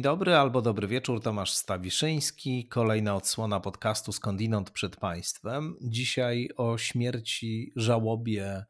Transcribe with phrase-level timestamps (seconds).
[0.00, 2.68] Dzień dobry albo dobry wieczór, Tomasz Stawiszyński.
[2.68, 5.76] Kolejna odsłona podcastu Skądinąd przed Państwem.
[5.80, 8.64] Dzisiaj o śmierci, żałobie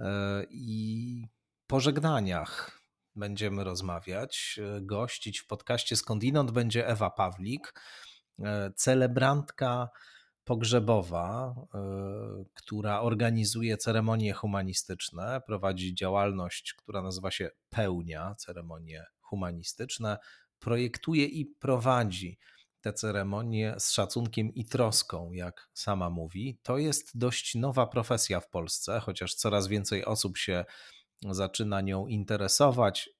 [0.00, 1.26] e, i
[1.66, 2.80] pożegnaniach
[3.16, 4.60] będziemy rozmawiać.
[4.82, 7.74] Gościć w podcaście Skądinąd będzie Ewa Pawlik,
[8.38, 9.88] e, celebrantka
[10.44, 11.78] pogrzebowa, e,
[12.54, 20.18] która organizuje ceremonie humanistyczne, prowadzi działalność, która nazywa się Pełnia, ceremonie humanistyczne,
[20.60, 22.38] projektuje i prowadzi
[22.80, 26.58] te ceremonie z szacunkiem i troską, jak sama mówi.
[26.62, 30.64] To jest dość nowa profesja w Polsce, chociaż coraz więcej osób się
[31.30, 33.10] zaczyna nią interesować,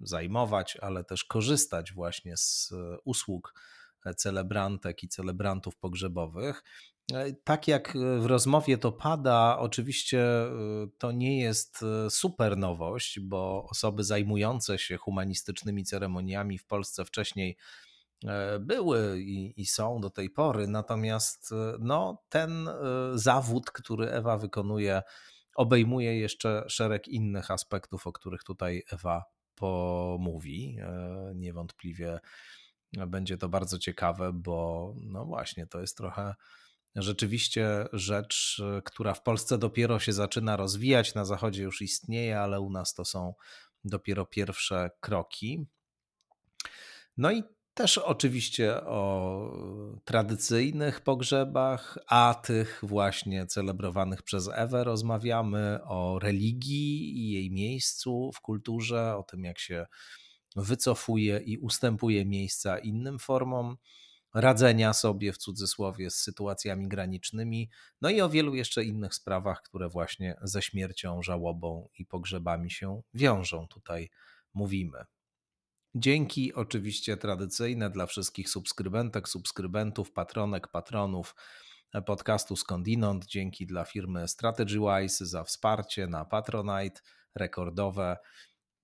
[0.00, 2.70] zajmować, ale też korzystać właśnie z
[3.04, 3.54] usług
[4.16, 6.62] celebrantek i celebrantów pogrzebowych.
[7.12, 10.50] E, tak jak w rozmowie to pada, oczywiście e,
[10.98, 17.56] to nie jest e, super nowość, bo osoby zajmujące się humanistycznymi ceremoniami w Polsce wcześniej
[18.60, 20.68] były i, i, są do tej pory.
[20.68, 21.50] Natomiast
[21.80, 22.68] no, ten
[23.14, 25.02] zawód, który Ewa wykonuje,
[25.56, 30.76] obejmuje jeszcze szereg innych aspektów, o których tutaj Ewa pomówi.
[31.34, 32.18] Niewątpliwie
[33.06, 36.34] będzie to bardzo ciekawe, bo no właśnie, to jest trochę
[36.96, 42.70] rzeczywiście rzecz, która w Polsce dopiero się zaczyna rozwijać, na Zachodzie już istnieje, ale u
[42.70, 43.34] nas to są
[43.84, 45.66] dopiero pierwsze kroki.
[47.16, 47.42] No i
[47.74, 57.30] też oczywiście o tradycyjnych pogrzebach, a tych właśnie celebrowanych przez Ewę rozmawiamy, o religii i
[57.30, 59.86] jej miejscu w kulturze, o tym jak się
[60.56, 63.76] wycofuje i ustępuje miejsca innym formom
[64.34, 67.70] radzenia sobie w cudzysłowie z sytuacjami granicznymi,
[68.00, 73.02] no i o wielu jeszcze innych sprawach, które właśnie ze śmiercią, żałobą i pogrzebami się
[73.14, 73.66] wiążą.
[73.68, 74.10] Tutaj
[74.54, 75.04] mówimy.
[75.94, 81.34] Dzięki oczywiście tradycyjne dla wszystkich subskrybentek, subskrybentów, patronek, patronów
[82.06, 83.26] podcastu Skądinąd.
[83.26, 87.00] Dzięki dla firmy StrategyWise za wsparcie na Patronite
[87.34, 88.16] rekordowe.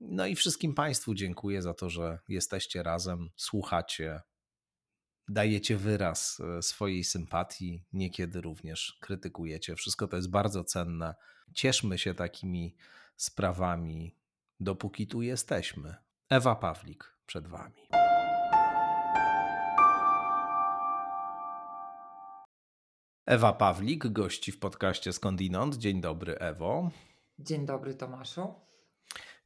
[0.00, 4.20] No i wszystkim Państwu dziękuję za to, że jesteście razem, słuchacie,
[5.28, 9.77] dajecie wyraz e, swojej sympatii, niekiedy również krytykujecie.
[9.77, 11.15] Wszystko to jest bardzo cenne.
[11.55, 12.77] Cieszmy się takimi
[13.16, 14.16] sprawami,
[14.61, 15.94] dopóki tu jesteśmy.
[16.28, 17.89] Ewa Pawlik przed Wami.
[23.27, 25.77] Ewa Pawlik, gości w podcaście Skądinąd.
[25.77, 26.91] Dzień dobry, Ewo.
[27.39, 28.67] Dzień dobry, Tomaszu.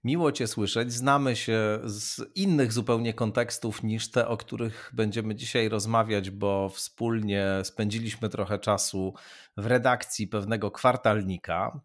[0.04, 0.92] Miło Cię słyszeć.
[0.92, 7.46] Znamy się z innych zupełnie kontekstów niż te, o których będziemy dzisiaj rozmawiać, bo wspólnie
[7.64, 9.14] spędziliśmy trochę czasu
[9.56, 11.80] w redakcji pewnego kwartalnika.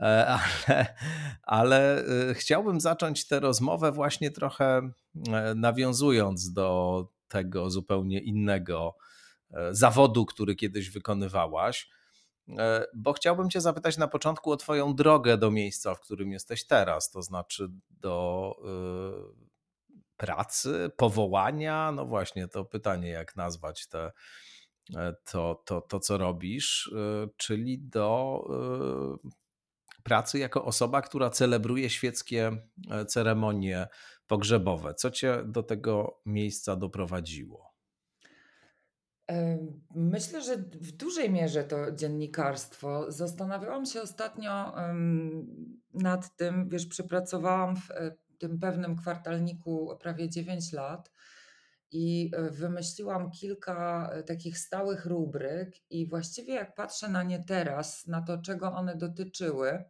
[0.00, 0.94] E, ale,
[1.42, 4.90] ale e, chciałbym zacząć tę rozmowę właśnie trochę
[5.32, 8.96] e, nawiązując do tego zupełnie innego
[9.70, 11.90] zawodu, który kiedyś wykonywałaś.
[12.58, 16.66] E, bo chciałbym Cię zapytać na początku o Twoją drogę do miejsca, w którym jesteś
[16.66, 18.54] teraz, to znaczy do
[19.34, 19.48] y,
[20.16, 21.92] pracy, powołania.
[21.92, 24.12] No właśnie, to pytanie, jak nazwać te,
[24.96, 28.40] e, to, to, to, co robisz, y, czyli do
[29.24, 29.28] y,
[30.02, 32.52] pracy jako osoba, która celebruje świeckie
[33.08, 33.88] ceremonie
[34.26, 34.94] pogrzebowe.
[34.94, 37.67] Co Cię do tego miejsca doprowadziło?
[39.94, 43.12] Myślę, że w dużej mierze to dziennikarstwo.
[43.12, 44.74] Zastanawiałam się ostatnio
[45.94, 51.12] nad tym, wiesz, przepracowałam w e, tym pewnym kwartalniku prawie 9 lat
[51.90, 58.06] i e, wymyśliłam kilka e, takich stałych rubryk i właściwie jak patrzę na nie teraz,
[58.06, 59.84] na to czego one dotyczyły,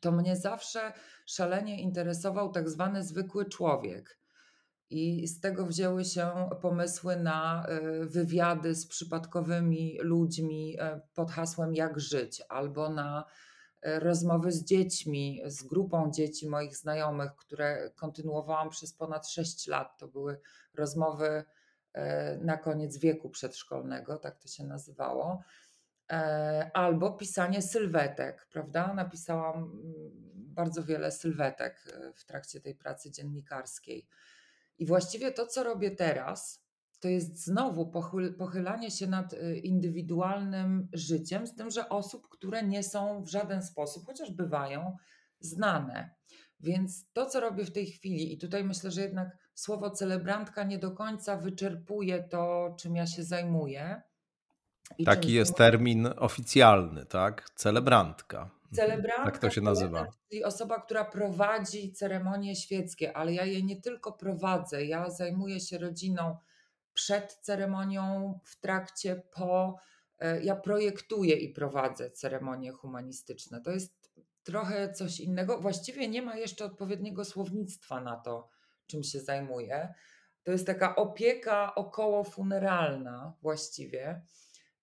[0.00, 0.92] to mnie zawsze
[1.26, 4.21] szalenie interesował tak zwany zwykły człowiek.
[4.92, 11.74] I z tego wzięły się pomysły na e, wywiady z przypadkowymi ludźmi e, pod hasłem
[11.74, 13.24] Jak żyć, albo na
[13.82, 19.98] e, rozmowy z dziećmi, z grupą dzieci moich znajomych, które kontynuowałam przez ponad 6 lat.
[19.98, 20.40] To były
[20.74, 21.44] rozmowy
[22.40, 25.42] na koniec wieku przedszkolnego, tak to się nazywało.
[26.72, 28.94] Albo pisanie sylwetek, prawda?
[28.94, 29.72] Napisałam mm,
[30.34, 31.84] bardzo wiele sylwetek
[32.14, 34.08] w trakcie tej pracy dziennikarskiej.
[34.78, 36.62] I właściwie to, co robię teraz,
[37.00, 42.62] to jest znowu pochyl, pochylanie się nad y, indywidualnym życiem, z tym, że osób, które
[42.62, 44.96] nie są w żaden sposób, chociaż bywają,
[45.40, 46.14] znane.
[46.60, 50.78] Więc to, co robię w tej chwili, i tutaj myślę, że jednak słowo celebrantka nie
[50.78, 54.02] do końca wyczerpuje to, czym ja się zajmuję.
[55.04, 57.50] Taki jest termin oficjalny, tak?
[57.54, 58.50] Celebrantka.
[58.72, 60.06] Celebrantka, tak to się nazywa.
[60.28, 65.78] czyli osoba, która prowadzi ceremonie świeckie, ale ja je nie tylko prowadzę, ja zajmuję się
[65.78, 66.36] rodziną
[66.94, 69.78] przed ceremonią, w trakcie, po.
[70.18, 73.60] E, ja projektuję i prowadzę ceremonie humanistyczne.
[73.60, 74.12] To jest
[74.44, 75.58] trochę coś innego.
[75.58, 78.48] Właściwie nie ma jeszcze odpowiedniego słownictwa na to,
[78.86, 79.94] czym się zajmuję.
[80.42, 84.22] To jest taka opieka około funeralna właściwie.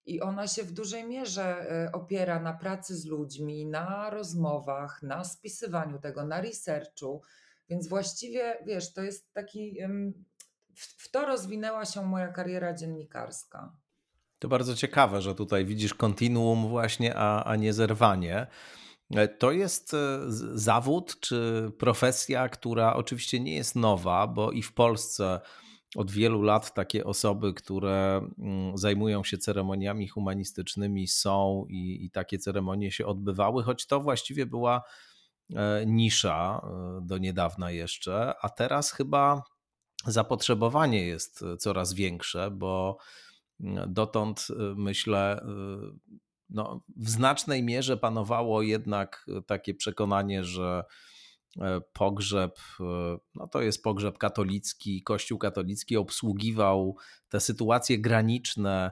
[0.09, 5.23] I ona się w dużej mierze e, opiera na pracy z ludźmi, na rozmowach, na
[5.23, 7.21] spisywaniu tego, na researchu.
[7.69, 9.77] Więc właściwie, wiesz, to jest taki.
[10.73, 13.75] W to rozwinęła się moja kariera dziennikarska.
[14.39, 18.47] To bardzo ciekawe, że tutaj widzisz kontinuum właśnie, a, a nie zerwanie.
[19.15, 20.19] E, to jest e,
[20.53, 25.39] zawód czy profesja, która oczywiście nie jest nowa, bo i w Polsce
[25.95, 32.37] od wielu lat takie osoby, które mm, zajmują się ceremoniami humanistycznymi są i, i takie
[32.37, 34.83] ceremonie się odbywały, choć to właściwie była
[35.55, 36.61] e, nisza
[37.01, 39.43] do niedawna jeszcze, a teraz chyba
[40.05, 42.97] zapotrzebowanie jest coraz większe, bo
[43.59, 45.41] mm, dotąd myślę,
[46.49, 51.08] no, w znacznej mierze panowało jednak takie przekonanie, że e,
[51.93, 52.83] pogrzeb, e,
[53.35, 56.95] no to jest pogrzeb katolicki, Kościół katolicki obsługiwał
[57.29, 58.91] te sytuacje graniczne,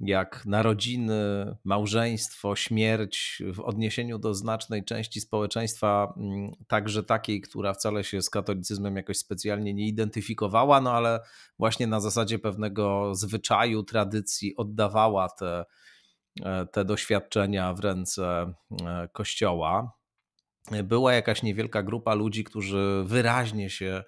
[0.00, 8.04] jak narodziny, małżeństwo, śmierć w odniesieniu do znacznej części społeczeństwa, mm, także takiej, która wcale
[8.04, 11.20] się z katolicyzmem jakoś specjalnie nie identyfikowała, no ale
[11.58, 15.64] właśnie na zasadzie pewnego zwyczaju, tradycji oddawała te
[16.42, 18.52] E, te doświadczenia w ręce
[18.86, 19.92] e, Kościoła.
[20.84, 24.02] Była jakaś niewielka grupa ludzi, którzy wyraźnie się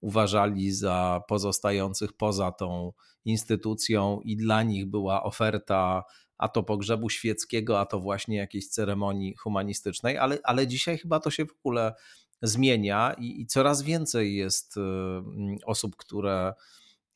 [0.00, 2.92] uważali za pozostających poza tą
[3.24, 6.02] instytucją, i dla nich była oferta
[6.38, 11.30] a to pogrzebu świeckiego, a to właśnie jakiejś ceremonii humanistycznej, ale, ale dzisiaj chyba to
[11.30, 11.94] się w ogóle
[12.42, 14.80] zmienia i, i coraz więcej jest y,
[15.66, 16.54] osób, które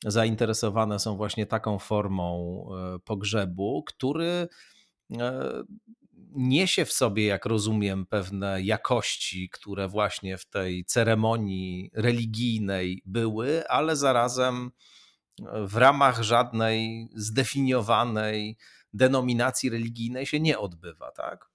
[0.05, 2.63] zainteresowane są właśnie taką formą
[2.95, 4.47] e, pogrzebu, który
[5.19, 5.63] e,
[6.29, 13.95] niesie w sobie, jak rozumiem, pewne jakości, które właśnie w tej ceremonii religijnej były, ale
[13.95, 14.71] zarazem
[15.67, 18.57] w ramach żadnej zdefiniowanej
[18.93, 21.49] denominacji religijnej się nie odbywa, tak?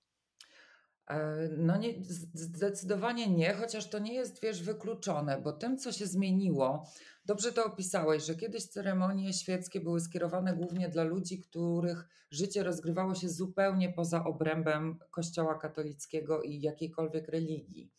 [1.11, 1.95] E, no nie,
[2.35, 6.91] zdecydowanie nie, chociaż to nie jest, wiesz, wykluczone, bo tym, co się zmieniło,
[7.25, 13.15] dobrze to opisałeś, że kiedyś ceremonie świeckie były skierowane głównie dla ludzi, których życie rozgrywało
[13.15, 17.93] się zupełnie poza obrębem Kościoła katolickiego i jakiejkolwiek religii.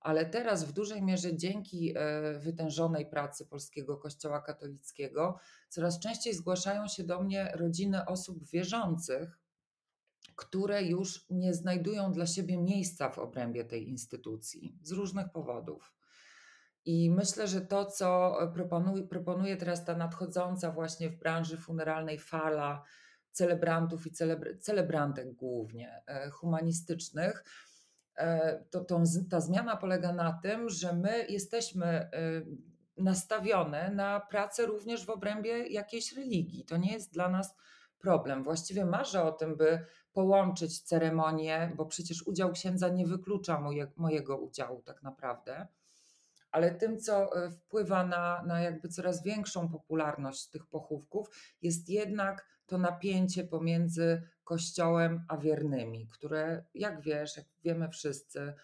[0.00, 6.88] Ale teraz w dużej mierze dzięki e, wytężonej pracy polskiego Kościoła katolickiego coraz częściej zgłaszają
[6.88, 9.38] się do mnie rodziny osób wierzących,
[10.36, 15.95] które już nie znajdują dla siebie miejsca w obrębie tej instytucji z różnych powodów.
[16.86, 22.82] I myślę, że to, co proponuje, proponuje teraz ta nadchodząca właśnie w branży funeralnej fala
[23.32, 27.44] celebrantów i celebr celebrantek głównie e, humanistycznych,
[28.16, 32.10] e, to, to, ta zmiana polega na tym, że my jesteśmy e,
[32.96, 36.64] nastawione na pracę również w obrębie jakiejś religii.
[36.64, 37.56] To nie jest dla nas
[37.98, 38.44] problem.
[38.44, 44.38] Właściwie marzę o tym, by połączyć ceremonię, bo przecież udział księdza nie wyklucza moje, mojego
[44.38, 45.66] udziału tak naprawdę.
[46.56, 51.28] Ale tym, co e, wpływa na, na jakby coraz większą popularność tych pochówków,
[51.62, 58.54] jest jednak to napięcie pomiędzy Kościołem a wiernymi, które, jak wiesz, jak wiemy wszyscy,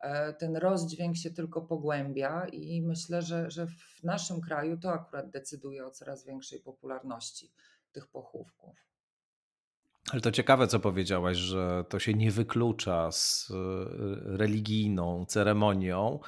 [0.00, 5.30] e, ten rozdźwięk się tylko pogłębia i myślę, że, że w naszym kraju to akurat
[5.30, 7.52] decyduje o coraz większej popularności
[7.92, 8.76] tych pochówków.
[10.10, 13.54] Ale to ciekawe, co powiedziałaś, że to się nie wyklucza z e,
[14.36, 16.20] religijną ceremonią.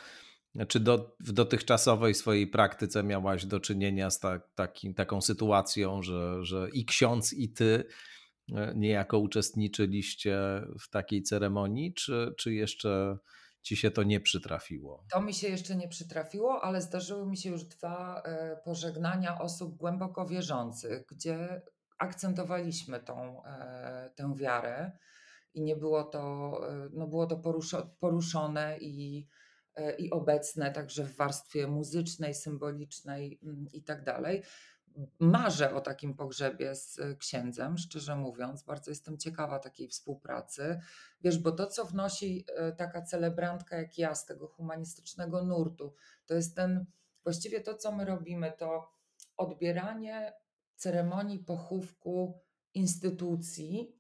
[0.68, 6.44] Czy do, w dotychczasowej swojej praktyce miałaś do czynienia z tak, taki, taką sytuacją, że,
[6.44, 7.84] że i ksiądz, i ty
[8.54, 10.38] e, niejako uczestniczyliście
[10.80, 13.18] w takiej ceremonii, czy, czy jeszcze
[13.62, 15.04] ci się to nie przytrafiło?
[15.12, 19.76] To mi się jeszcze nie przytrafiło, ale zdarzyły mi się już dwa e, pożegnania osób
[19.76, 21.62] głęboko wierzących, gdzie
[21.98, 24.92] akcentowaliśmy tą, e, tę wiarę
[25.54, 26.52] i nie było to,
[26.92, 27.42] no było to
[28.00, 29.26] poruszone i,
[29.98, 34.42] i obecne także w warstwie muzycznej, symbolicznej mm, i tak dalej.
[35.18, 38.62] Marzę o takim pogrzebie z księdzem, szczerze mówiąc.
[38.62, 40.80] Bardzo jestem ciekawa takiej współpracy.
[41.20, 42.44] Wiesz, bo to, co wnosi
[42.76, 45.94] taka celebrantka jak ja z tego humanistycznego nurtu,
[46.26, 46.86] to jest ten,
[47.24, 48.92] właściwie to, co my robimy, to
[49.36, 50.32] odbieranie
[50.76, 52.40] ceremonii pochówku
[52.74, 53.97] instytucji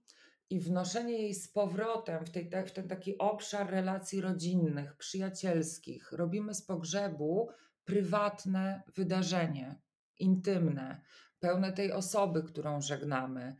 [0.50, 6.12] i wnoszenie jej z powrotem w, tej, w ten taki obszar relacji rodzinnych, przyjacielskich.
[6.12, 7.48] Robimy z pogrzebu
[7.84, 9.80] prywatne wydarzenie,
[10.18, 11.00] intymne,
[11.40, 13.56] pełne tej osoby, którą żegnamy.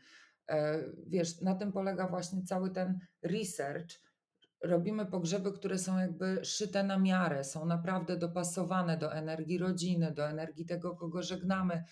[0.49, 3.90] E, wiesz, na tym polega właśnie cały ten research.
[4.62, 10.28] Robimy pogrzeby, które są jakby szyte na miarę, są naprawdę dopasowane do energii rodziny, do
[10.28, 11.85] energii tego, kogo żegnamy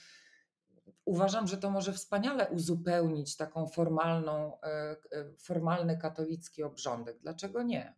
[1.06, 4.96] uważam, że to może wspaniale uzupełnić taką formalną, e, e,
[5.38, 7.18] formalny katolicki obrządek.
[7.18, 7.94] Dlaczego nie?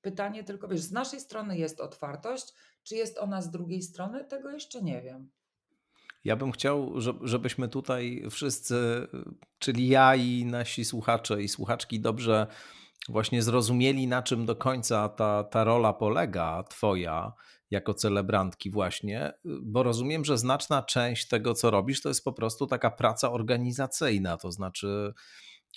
[0.00, 4.24] Pytanie tylko, wiesz, z naszej strony jest otwartość, czy jest ona z drugiej strony?
[4.24, 5.30] Tego jeszcze nie wiem.
[6.24, 6.92] Ja bym chciał,
[7.22, 9.06] żebyśmy tutaj wszyscy,
[9.58, 12.46] czyli ja i nasi słuchacze i słuchaczki, dobrze
[13.08, 17.32] właśnie zrozumieli, na czym do końca ta, ta rola polega, Twoja,
[17.72, 22.66] jako celebrantki, właśnie, bo rozumiem, że znaczna część tego, co robisz, to jest po prostu
[22.66, 25.12] taka praca organizacyjna, to znaczy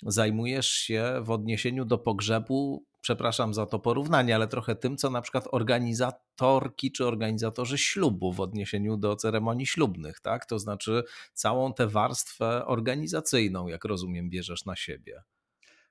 [0.02, 5.22] zajmujesz się w odniesieniu do pogrzebu, przepraszam za to porównanie, ale trochę tym, co na
[5.22, 10.46] przykład organizatorki czy organizatorzy ślubu w odniesieniu do ceremonii ślubnych, tak?
[10.46, 11.02] To znaczy
[11.34, 15.22] całą tę warstwę organizacyjną, jak rozumiem, bierzesz na siebie.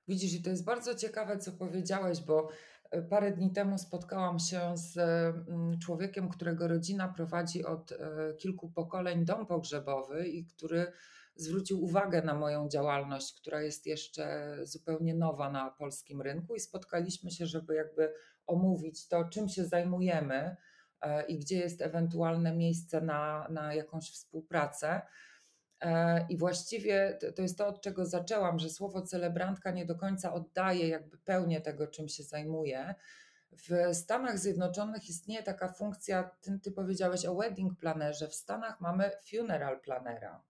[0.08, 2.48] Widzisz, i to jest bardzo ciekawe, co powiedziałeś, bo
[3.10, 4.98] parę dni temu spotkałam się z
[5.48, 7.96] mm, człowiekiem, którego rodzina prowadzi od e,
[8.38, 10.92] kilku pokoleń dom pogrzebowy i który
[11.36, 17.30] zwrócił uwagę na moją działalność, która jest jeszcze zupełnie nowa na polskim rynku i spotkaliśmy
[17.30, 18.12] się, żeby jakby
[18.46, 20.56] omówić to, czym się zajmujemy
[21.00, 25.02] e, i gdzie jest ewentualne miejsce na, na jakąś współpracę.
[25.80, 30.32] E, I właściwie to jest to, od czego zaczęłam, że słowo celebrantka nie do końca
[30.32, 32.94] oddaje jakby pełnię tego, czym się zajmuje.
[33.52, 39.10] W Stanach Zjednoczonych istnieje taka funkcja, ty, ty powiedziałeś o wedding planerze, w Stanach mamy
[39.30, 40.42] funeral planera.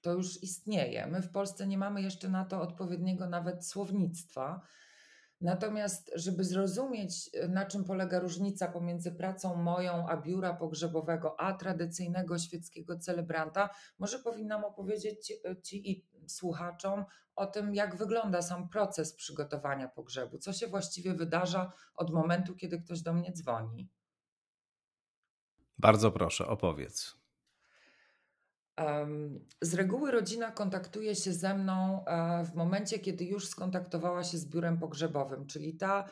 [0.00, 1.06] To już istnieje.
[1.06, 4.60] My w Polsce nie mamy jeszcze na to odpowiedniego nawet słownictwa.
[5.42, 12.38] Natomiast, żeby zrozumieć, na czym polega różnica pomiędzy pracą moją a biura pogrzebowego, a tradycyjnego
[12.38, 15.32] świeckiego celebranta, może powinnam opowiedzieć
[15.62, 17.04] Ci i słuchaczom
[17.36, 22.78] o tym, jak wygląda sam proces przygotowania pogrzebu, co się właściwie wydarza od momentu, kiedy
[22.80, 23.88] ktoś do mnie dzwoni.
[25.78, 27.21] Bardzo proszę, opowiedz.
[29.60, 34.46] Z reguły rodzina kontaktuje się ze mną e, w momencie, kiedy już skontaktowała się z
[34.46, 36.04] biurem pogrzebowym, czyli ta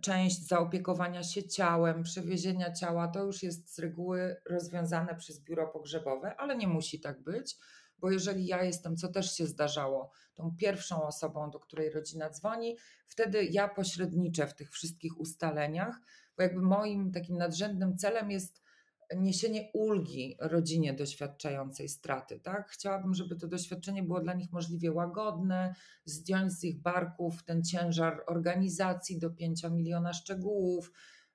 [0.00, 6.36] część zaopiekowania się ciałem, przewiezienia ciała, to już jest z reguły rozwiązane przez biuro pogrzebowe,
[6.36, 7.56] ale nie musi tak być,
[7.98, 12.76] bo jeżeli ja jestem, co też się zdarzało, tą pierwszą osobą, do której rodzina dzwoni,
[13.06, 16.00] wtedy ja pośredniczę w tych wszystkich ustaleniach,
[16.36, 18.62] bo jakby moim takim nadrzędnym celem jest
[19.16, 22.40] niesienie ulgi rodzinie doświadczającej straty.
[22.40, 22.70] Tak?
[22.70, 25.74] Chciałabym, żeby to doświadczenie było dla nich możliwie łagodne,
[26.04, 30.92] zdjąć z ich barków ten ciężar organizacji do 5 miliona szczegółów.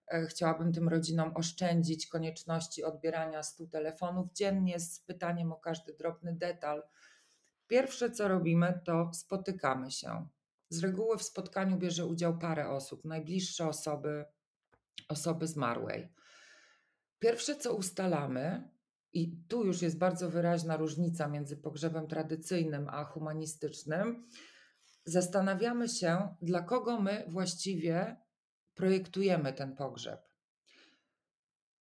[0.07, 6.35] E, chciałabym tym rodzinom oszczędzić konieczności odbierania 100 telefonów dziennie z pytaniem o każdy drobny
[6.35, 6.83] detal.
[7.67, 10.27] Pierwsze, co robimy, to spotykamy się.
[10.69, 14.25] Z reguły w spotkaniu bierze udział parę osób, najbliższe osoby,
[15.09, 16.09] osoby zmarłej.
[17.25, 18.69] Pierwsze, co ustalamy,
[19.13, 24.27] i tu już jest bardzo wyraźna różnica między pogrzebem tradycyjnym a humanistycznym,
[25.05, 28.17] zastanawiamy się, dla kogo my właściwie
[28.73, 30.21] projektujemy ten pogrzeb.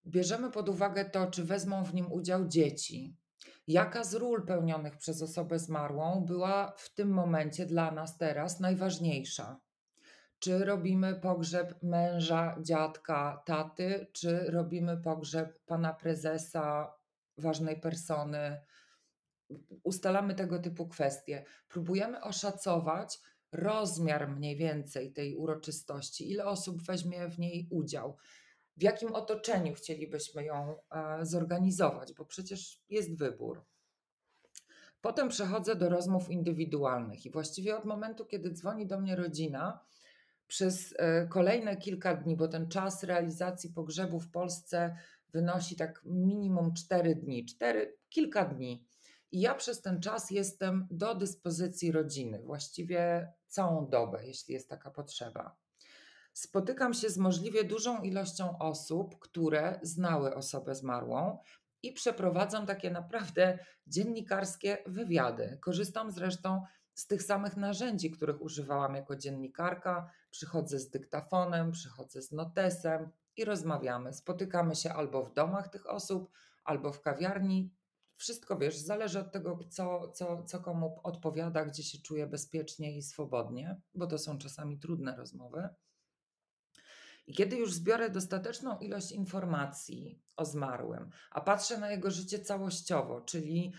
[0.06, 3.16] Bierzemy pod uwagę to, czy wezmą w nim udział dzieci.
[3.66, 9.60] Jaka z ról pełnionych przez osobę zmarłą była w tym momencie dla nas teraz najważniejsza?
[10.38, 16.94] Czy robimy pogrzeb męża, dziadka, taty, czy robimy pogrzeb pana prezesa,
[17.38, 18.60] ważnej persony?
[19.82, 21.44] Ustalamy tego typu kwestie.
[21.68, 23.20] Próbujemy oszacować
[23.52, 28.16] rozmiar mniej więcej tej uroczystości, ile osób weźmie w niej udział,
[28.76, 33.64] w jakim otoczeniu chcielibyśmy ją e, zorganizować, bo przecież jest wybór.
[35.00, 39.80] Potem przechodzę do rozmów indywidualnych i właściwie od momentu, kiedy dzwoni do mnie rodzina,
[40.54, 44.96] przez e, kolejne kilka dni, bo ten czas realizacji pogrzebu w Polsce
[45.32, 48.86] wynosi tak minimum 4 dni, 4, kilka dni.
[49.32, 54.90] I ja przez ten czas jestem do dyspozycji rodziny, właściwie całą dobę, jeśli jest taka
[54.90, 55.56] potrzeba.
[56.32, 61.38] Spotykam się z możliwie dużą ilością osób, które znały osobę zmarłą
[61.82, 65.58] i przeprowadzam takie naprawdę dziennikarskie wywiady.
[65.60, 70.10] Korzystam zresztą z tych samych narzędzi, których używałam jako dziennikarka.
[70.30, 74.12] Przychodzę z dyktafonem, przychodzę z notesem i rozmawiamy.
[74.12, 76.30] Spotykamy się albo w domach tych osób,
[76.64, 77.70] albo w kawiarni.
[78.16, 83.02] wszystko wiesz, zależy od tego, co, co, co komu odpowiada, gdzie się czuje bezpiecznie i
[83.02, 85.68] swobodnie, bo to są czasami trudne rozmowy.
[87.26, 93.20] I kiedy już zbiorę dostateczną ilość informacji o zmarłym, a patrzę na jego życie całościowo,
[93.20, 93.72] czyli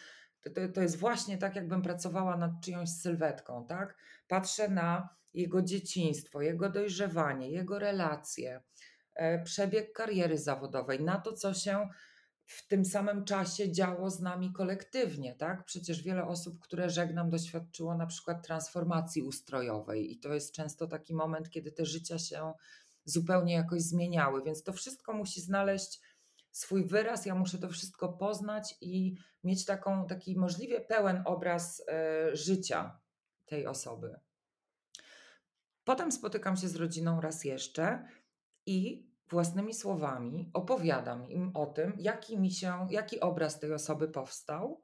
[0.54, 3.98] to, to jest właśnie tak, jakbym pracowała nad czyjąś sylwetką, tak?
[4.28, 8.62] Patrzę na jego dzieciństwo, jego dojrzewanie, jego relacje,
[9.16, 11.90] e, przebieg kariery zawodowej, na to, co się
[12.46, 15.66] w tym samym czasie działo z nami kolektywnie, tak?
[15.66, 21.16] Przecież wiele osób, które żegnam, doświadczyło na przykład transformacji ustrojowej, i to jest często taki
[21.16, 22.54] moment, kiedy te życia się
[23.06, 26.00] zupełnie jakoś zmieniały, więc to wszystko musi znaleźć
[26.56, 27.26] swój wyraz.
[27.26, 33.00] Ja muszę to wszystko poznać i mieć taką, taki możliwie pełen obraz y, życia
[33.46, 34.20] tej osoby.
[35.84, 38.08] Potem spotykam się z rodziną raz jeszcze
[38.66, 44.84] i własnymi słowami opowiadam im o tym, jaki mi się, jaki obraz tej osoby powstał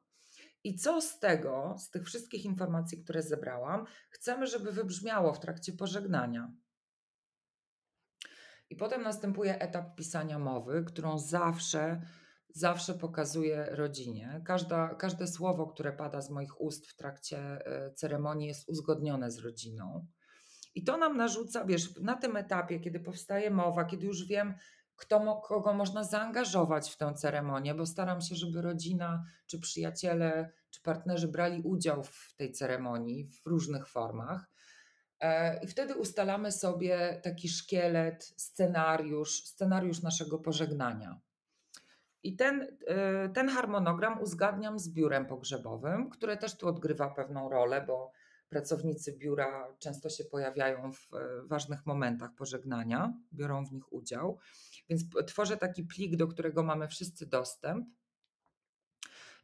[0.63, 5.73] i co z tego, z tych wszystkich informacji, które zebrałam, chcemy, żeby wybrzmiało w trakcie
[5.73, 6.51] pożegnania.
[8.71, 12.01] I potem następuje etap pisania mowy, którą zawsze,
[12.49, 14.41] zawsze pokazuję rodzinie.
[14.45, 19.39] Każda, każde słowo, które pada z moich ust w trakcie e, ceremonii, jest uzgodnione z
[19.39, 20.07] rodziną.
[20.75, 24.53] I to nam narzuca, wiesz, na tym etapie, kiedy powstaje mowa, kiedy już wiem,
[24.95, 30.81] kto, kogo można zaangażować w tę ceremonię, bo staram się, żeby rodzina, czy przyjaciele, czy
[30.81, 34.49] partnerzy brali udział w tej ceremonii w różnych formach.
[35.61, 41.19] I wtedy ustalamy sobie taki szkielet, scenariusz, scenariusz naszego pożegnania.
[42.23, 47.83] I ten, e, ten harmonogram uzgadniam z biurem pogrzebowym, które też tu odgrywa pewną rolę,
[47.87, 48.11] bo
[48.49, 54.39] pracownicy biura często się pojawiają w e, ważnych momentach pożegnania, biorą w nich udział.
[54.89, 57.87] Więc tworzę taki plik, do którego mamy wszyscy dostęp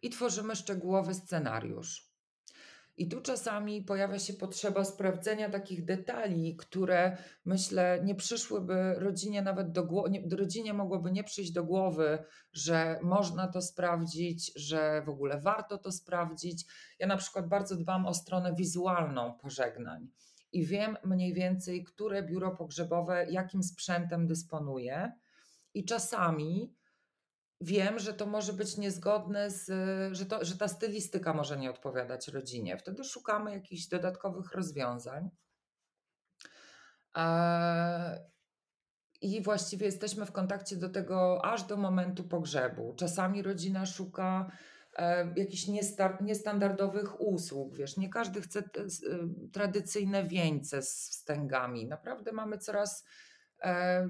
[0.01, 2.06] i tworzymy szczegółowy scenariusz.
[2.97, 9.71] I tu czasami pojawia się potrzeba sprawdzenia takich detali, które myślę nie przyszłyby rodzinie nawet
[9.71, 15.41] do głowy, rodzinie mogłoby nie przyjść do głowy, że można to sprawdzić, że w ogóle
[15.41, 16.65] warto to sprawdzić.
[16.99, 20.07] Ja na przykład bardzo dbam o stronę wizualną pożegnań
[20.51, 25.11] i wiem mniej więcej, które biuro pogrzebowe jakim sprzętem dysponuje.
[25.73, 26.76] I czasami
[27.61, 29.65] wiem, że to może być niezgodne z,
[30.15, 32.77] że, to, że ta stylistyka może nie odpowiadać rodzinie.
[32.77, 35.29] Wtedy szukamy jakichś dodatkowych rozwiązań.
[39.21, 42.93] I właściwie jesteśmy w kontakcie do tego aż do momentu pogrzebu.
[42.95, 44.51] Czasami rodzina szuka
[44.95, 45.67] e, jakichś
[46.21, 47.75] niestandardowych usług.
[47.75, 48.63] Wiesz, nie każdy chce
[49.53, 51.87] tradycyjne wieńce z wstęgami.
[51.87, 53.05] Naprawdę mamy coraz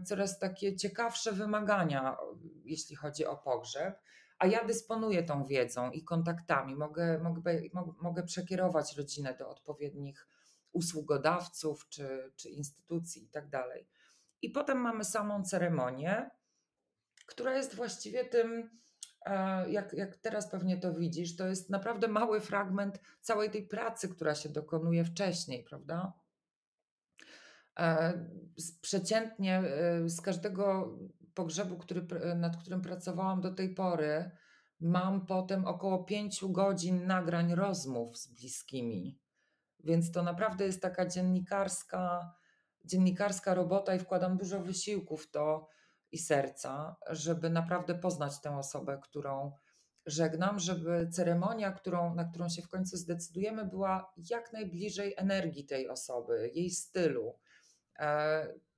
[0.05, 2.17] coraz takie ciekawsze wymagania,
[2.63, 3.99] jeśli chodzi o pogrzeb.
[4.39, 6.75] A ja dysponuję tą wiedzą i kontaktami.
[6.75, 7.61] Mogę, mogę,
[8.01, 10.27] mogę przekierować rodzinę do odpowiednich
[10.71, 13.87] usługodawców czy, czy instytucji i tak dalej.
[14.41, 16.29] I potem mamy samą ceremonię,
[17.25, 18.79] która jest właściwie tym,
[19.25, 24.09] e, jak, jak teraz pewnie to widzisz, to jest naprawdę mały fragment całej tej pracy,
[24.09, 26.13] która się dokonuje wcześniej, prawda?
[27.79, 28.13] E,
[28.81, 30.97] przeciętnie e, z każdego
[31.33, 34.31] pogrzebu, który, nad którym pracowałam do tej pory,
[34.79, 39.19] mam potem około pięciu godzin nagrań rozmów z bliskimi.
[39.83, 42.33] Więc to naprawdę jest taka dziennikarska,
[42.85, 45.67] dziennikarska robota i wkładam dużo wysiłku w to
[46.11, 49.51] i serca, żeby naprawdę poznać tę osobę, którą
[50.05, 55.89] żegnam, żeby ceremonia, którą, na którą się w końcu zdecydujemy, była jak najbliżej energii tej
[55.89, 57.46] osoby, jej stylu E,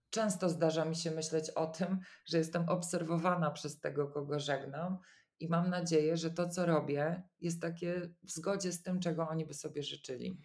[0.10, 4.98] często zdarza mi się myśleć o tym, że jestem obserwowana przez tego, kogo żegnam,
[5.40, 9.46] i mam nadzieję, że to, co robię, jest takie w zgodzie z tym, czego oni
[9.46, 10.38] by sobie życzyli.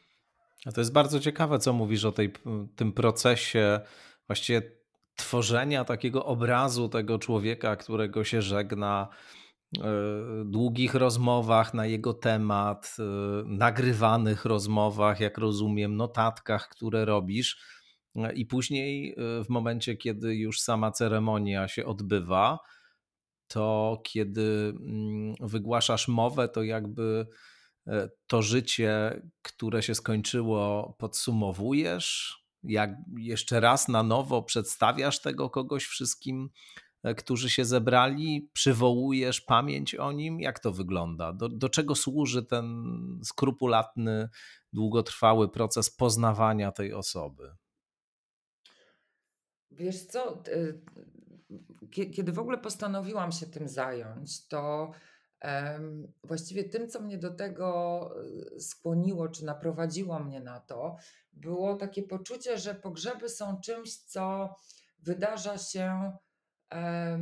[0.66, 2.32] A to jest bardzo ciekawe, co mówisz o tej,
[2.76, 3.80] tym procesie
[4.26, 4.62] właściwie
[5.16, 9.08] tworzenia takiego obrazu tego człowieka, którego się żegna,
[9.78, 9.82] e,
[10.44, 13.02] długich rozmowach na jego temat, e,
[13.46, 17.60] nagrywanych rozmowach, jak rozumiem, notatkach, które robisz
[18.34, 22.58] i później, y, w momencie, kiedy już sama ceremonia się odbywa,
[23.48, 27.26] to kiedy mm, wygłaszasz mowę, to jakby
[27.86, 35.84] e, to życie, które się skończyło, podsumowujesz, jak jeszcze raz na nowo przedstawiasz tego kogoś
[35.84, 36.50] wszystkim,
[37.02, 41.32] e, którzy się zebrali, przywołujesz pamięć o nim, jak to wygląda?
[41.32, 42.84] Do, do czego służy ten
[43.24, 44.28] skrupulatny,
[44.72, 47.50] długotrwały proces poznawania tej osoby?
[49.76, 50.42] Wiesz co,
[51.90, 54.92] kiedy w ogóle postanowiłam się tym zająć, to
[56.24, 58.10] Właściwie tym, co mnie do tego
[58.56, 60.96] e, skłoniło, czy naprowadziło mnie na to,
[61.32, 64.54] było takie poczucie, że pogrzeby są czymś, co
[64.98, 66.12] wydarza się,
[66.72, 67.18] e,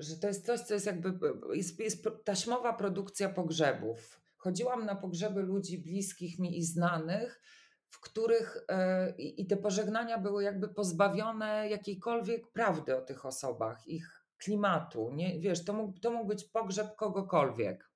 [0.00, 1.18] że to jest coś, co jest jakby,
[1.52, 4.20] jest, jest taśmowa produkcja pogrzebów.
[4.36, 7.42] Chodziłam na pogrzeby ludzi bliskich mi i znanych,
[7.90, 14.24] w których e, i te pożegnania były jakby pozbawione jakiejkolwiek prawdy o tych osobach, ich
[14.38, 15.10] klimatu.
[15.14, 15.40] Nie?
[15.40, 17.90] Wiesz, to mógł, to mógł być pogrzeb kogokolwiek.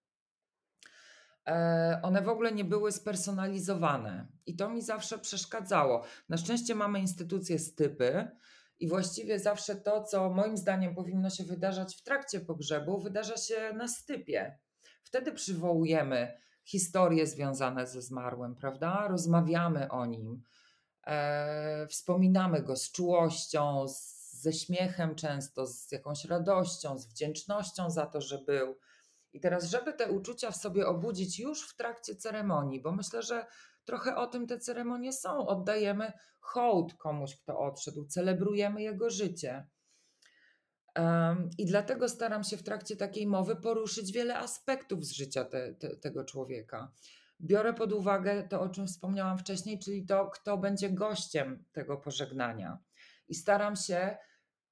[1.48, 6.04] E, one w ogóle nie były spersonalizowane i to mi zawsze przeszkadzało.
[6.28, 8.30] Na szczęście mamy instytucje stypy
[8.78, 13.72] i właściwie zawsze to, co moim zdaniem powinno się wydarzać w trakcie pogrzebu, wydarza się
[13.72, 14.58] na stypie.
[15.02, 19.08] Wtedy przywołujemy historie związane ze zmarłym, prawda?
[19.08, 20.42] Rozmawiamy o nim,
[21.06, 28.06] e, wspominamy go z czułością, z, ze śmiechem często, z jakąś radością, z wdzięcznością za
[28.06, 28.78] to, że był.
[29.32, 33.46] I teraz, żeby te uczucia w sobie obudzić już w trakcie ceremonii, bo myślę, że
[33.84, 35.46] trochę o tym te ceremonie są.
[35.46, 39.68] Oddajemy hołd komuś, kto odszedł, celebrujemy jego życie.
[41.58, 45.96] I dlatego staram się w trakcie takiej mowy poruszyć wiele aspektów z życia te, te,
[45.96, 46.92] tego człowieka.
[47.40, 52.78] Biorę pod uwagę to, o czym wspomniałam wcześniej, czyli to, kto będzie gościem tego pożegnania.
[53.28, 54.16] I staram się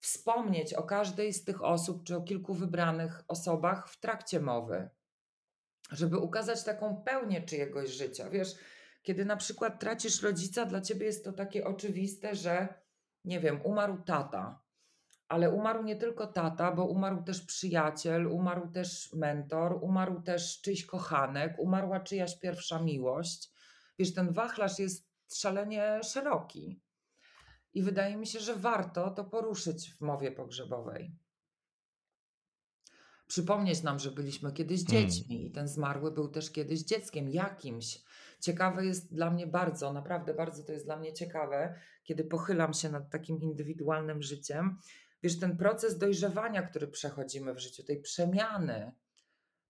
[0.00, 4.88] wspomnieć o każdej z tych osób, czy o kilku wybranych osobach w trakcie mowy,
[5.90, 8.30] żeby ukazać taką pełnię czyjegoś życia.
[8.30, 8.54] Wiesz,
[9.02, 12.68] kiedy na przykład tracisz rodzica, dla ciebie jest to takie oczywiste, że
[13.24, 14.62] nie wiem, umarł tata
[15.30, 20.86] ale umarł nie tylko tata, bo umarł też przyjaciel, umarł też mentor, umarł też czyjś
[20.86, 23.50] kochanek, umarła czyjaś pierwsza miłość.
[23.98, 26.80] Wiesz, ten wachlarz jest szalenie szeroki.
[27.74, 31.12] I wydaje mi się, że warto to poruszyć w mowie pogrzebowej.
[33.26, 35.10] Przypomnieć nam, że byliśmy kiedyś hmm.
[35.10, 35.46] dziećmi hmm.
[35.46, 38.02] i ten zmarły był też kiedyś dzieckiem jakimś.
[38.40, 42.90] Ciekawe jest dla mnie bardzo, naprawdę bardzo to jest dla mnie ciekawe, kiedy pochylam się
[42.90, 44.78] nad takim indywidualnym życiem,
[45.22, 48.92] wiesz, ten proces dojrzewania, który przechodzimy w życiu, tej przemiany,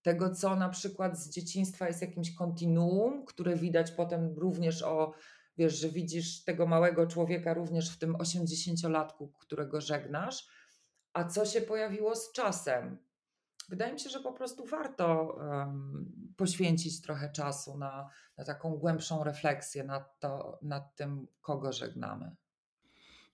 [0.03, 5.13] tego, co na przykład z dzieciństwa jest jakimś kontinuum, które widać potem również o,
[5.57, 10.49] wiesz, że widzisz tego małego człowieka również w tym 80-latku, którego żegnasz,
[11.13, 12.99] a co się pojawiło z czasem.
[13.69, 19.25] Wydaje mi się, że po prostu warto um, poświęcić trochę czasu na, na taką głębszą
[19.25, 22.37] refleksję nad, to, nad tym, kogo żegnamy.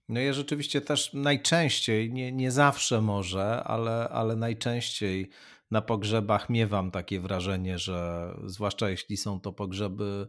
[0.09, 5.31] No ja rzeczywiście też najczęściej, nie, nie zawsze może, ale, ale najczęściej
[5.71, 10.29] na pogrzebach miewam takie wrażenie, że zwłaszcza jeśli są to pogrzeby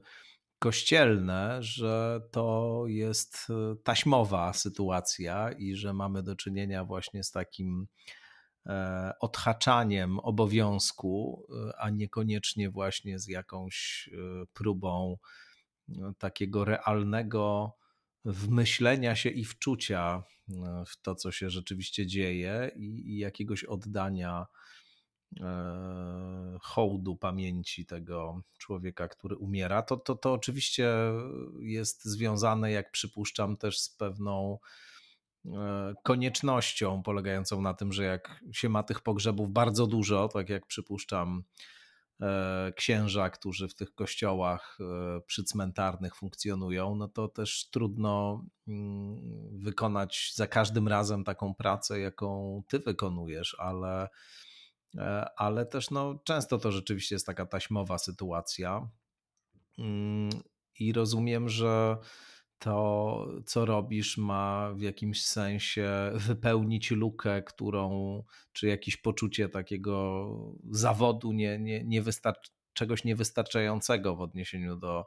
[0.59, 7.87] kościelne, że to jest e, taśmowa sytuacja i że mamy do czynienia właśnie z takim
[8.65, 14.09] e, odhaczaniem obowiązku, e, a niekoniecznie właśnie z jakąś
[14.53, 15.17] próbą
[16.17, 17.73] takiego realnego
[18.27, 24.45] wmyślenia się i wczucia e, w to, co się rzeczywiście dzieje i, i jakiegoś oddania
[25.39, 30.93] e, hołdu pamięci tego człowieka, który umiera, to, to, to oczywiście
[31.59, 34.59] jest związane, jak przypuszczam, też z pewną
[35.45, 40.65] e, koniecznością polegającą na tym, że jak się ma tych pogrzebów bardzo dużo, tak jak
[40.65, 41.43] przypuszczam,
[42.75, 50.47] księża, którzy w tych kościołach e, przycmentarnych funkcjonują, no to też trudno mm, wykonać za
[50.47, 54.09] każdym razem taką pracę, jaką ty wykonujesz, ale,
[54.97, 58.89] e, ale też no, często to rzeczywiście jest taka taśmowa sytuacja.
[59.77, 60.29] Mm,
[60.79, 61.97] I rozumiem, że
[62.59, 70.27] to, co robisz, ma w jakimś sensie wypełnić lukę, którą, czy jakieś poczucie takiego
[70.71, 75.05] zawodu nie, nie, nie wystarcz, czegoś niewystarczającego w odniesieniu do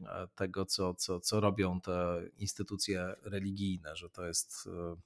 [0.00, 4.96] e, tego, co, co, co robią te instytucje religijne, że to jest e,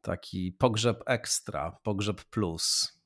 [0.00, 2.96] taki pogrzeb ekstra, pogrzeb plus.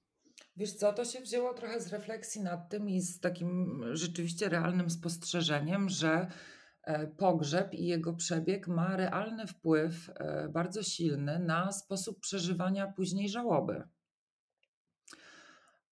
[0.57, 4.91] Wiesz co, to się wzięło trochę z refleksji nad tym i z takim rzeczywiście realnym
[4.91, 6.31] spostrzeżeniem, że
[7.17, 13.83] pogrzeb i jego przebieg ma realny wpływ, e, bardzo silny, na sposób przeżywania później żałoby.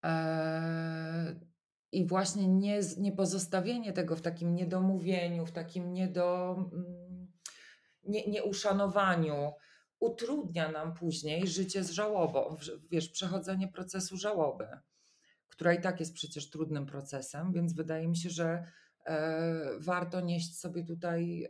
[0.05, 1.41] E,
[1.93, 7.33] I właśnie nie, nie pozostawienie tego w takim niedomówieniu, w takim niedo, mm,
[8.05, 9.53] nie, nieuszanowaniu
[10.01, 12.57] utrudnia nam później życie z żałobą,
[12.91, 14.69] wiesz, przechodzenie procesu żałoby,
[15.49, 18.65] która i tak jest przecież trudnym procesem, więc wydaje mi się, że E,
[19.79, 21.49] warto nieść sobie tutaj,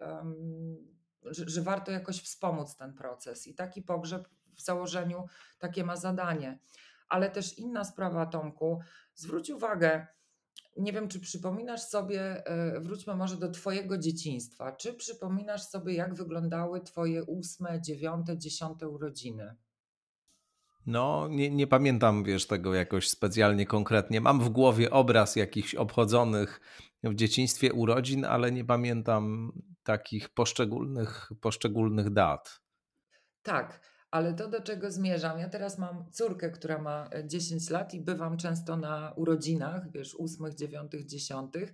[1.24, 3.46] że, że warto jakoś wspomóc ten proces.
[3.46, 5.26] I taki pogrzeb w założeniu
[5.58, 6.58] takie ma zadanie.
[7.08, 8.80] Ale też inna sprawa, Tomku,
[9.14, 10.06] zwróć uwagę,
[10.76, 14.72] nie wiem, czy przypominasz sobie, e, wróćmy może do Twojego dzieciństwa.
[14.72, 19.56] Czy przypominasz sobie, jak wyglądały Twoje ósme, dziewiąte, dziesiąte urodziny?
[20.86, 24.20] No, nie, nie pamiętam, wiesz, tego jakoś specjalnie konkretnie.
[24.20, 26.60] Mam w głowie obraz jakichś obchodzonych
[27.02, 32.60] w dzieciństwie urodzin, ale nie pamiętam takich poszczególnych, poszczególnych dat.
[33.42, 33.80] Tak,
[34.10, 35.38] ale to do czego zmierzam?
[35.38, 40.54] Ja teraz mam córkę, która ma 10 lat i bywam często na urodzinach, wiesz, ósmych,
[40.54, 41.72] dziewiątych, dziesiątych.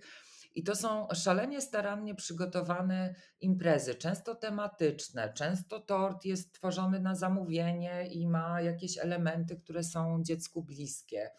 [0.55, 8.07] I to są szalenie starannie przygotowane imprezy, często tematyczne, często tort jest tworzony na zamówienie
[8.07, 11.29] i ma jakieś elementy, które są dziecku bliskie.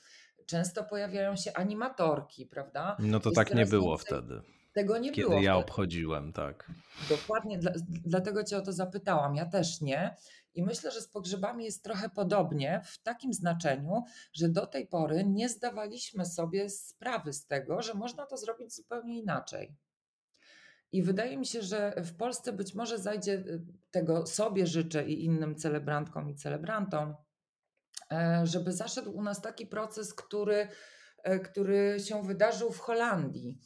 [0.47, 2.97] Często pojawiają się animatorki, prawda?
[2.99, 4.41] No to jest tak nie było wtedy.
[4.73, 5.43] Tego nie Kiedy było.
[5.43, 6.73] ja obchodziłem, tak.
[7.09, 9.37] Dokładnie, dla, dlatego Cię o to zapytałam.
[9.37, 10.17] Ja też nie.
[10.55, 15.25] I myślę, że z pogrzebami jest trochę podobnie w takim znaczeniu, że do tej pory
[15.25, 19.77] nie zdawaliśmy sobie sprawy z tego, że można to zrobić zupełnie inaczej.
[20.93, 25.25] I wydaje mi się, że w Polsce być może zajdzie y, tego sobie życzę i
[25.25, 27.15] innym celebrantkom i celebrantom,
[28.45, 30.69] żeby zaszedł u nas taki proces, który,
[31.23, 33.59] e, który się wydarzył w Holandii.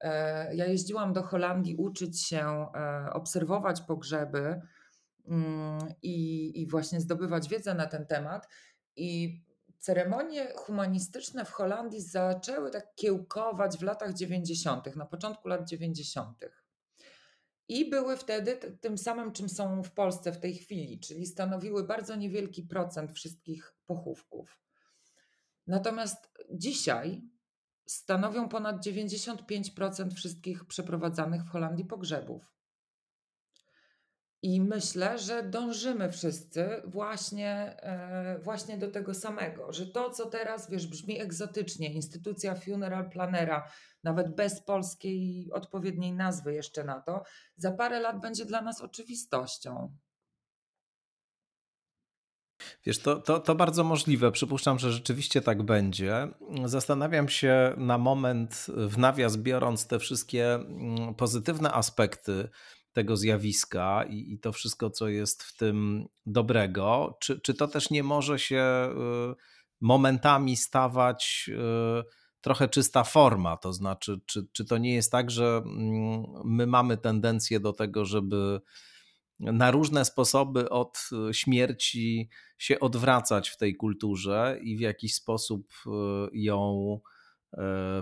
[0.00, 2.66] E, ja jeździłam do Holandii uczyć się,
[3.12, 4.60] obserwować pogrzeby
[5.28, 8.48] Mm, i, i właśnie zdobywać wiedzę na ten temat.
[8.96, 9.40] I
[9.78, 16.38] ceremonie humanistyczne w Holandii zaczęły tak kiełkować w latach 90., na początku lat 90.
[17.68, 22.16] I były wtedy tym samym, czym są w Polsce w tej chwili, czyli stanowiły bardzo
[22.16, 24.60] niewielki procent wszystkich pochówków.
[25.66, 27.22] Natomiast dzisiaj
[27.86, 32.54] stanowią ponad 95% wszystkich przeprowadzanych w Holandii pogrzebów.
[34.44, 40.70] I myślę, że dążymy wszyscy właśnie, e, właśnie do tego samego, że to, co teraz,
[40.70, 43.68] wiesz, brzmi egzotycznie, instytucja funeral planera,
[44.02, 47.22] nawet bez polskiej odpowiedniej nazwy jeszcze na to,
[47.56, 49.96] za parę lat będzie dla nas oczywistością.
[52.86, 54.32] Wiesz, to, to, to bardzo możliwe.
[54.32, 56.28] Przypuszczam, że rzeczywiście tak będzie.
[56.64, 62.48] Zastanawiam się na moment, w nawias biorąc te wszystkie mm, pozytywne aspekty
[62.94, 67.90] tego zjawiska i, i to wszystko, co jest w tym dobrego, czy, czy to też
[67.90, 68.90] nie może się
[69.32, 69.34] y,
[69.80, 72.04] momentami stawać y,
[72.40, 73.56] trochę czysta forma?
[73.56, 78.04] To znaczy, czy, czy to nie jest tak, że mm, my mamy tendencję do tego,
[78.04, 78.60] żeby
[79.40, 82.28] na różne sposoby od śmierci
[82.58, 85.90] się odwracać w tej kulturze i w jakiś sposób y,
[86.32, 87.00] ją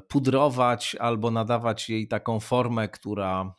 [0.09, 3.55] pudrować albo nadawać jej taką formę, która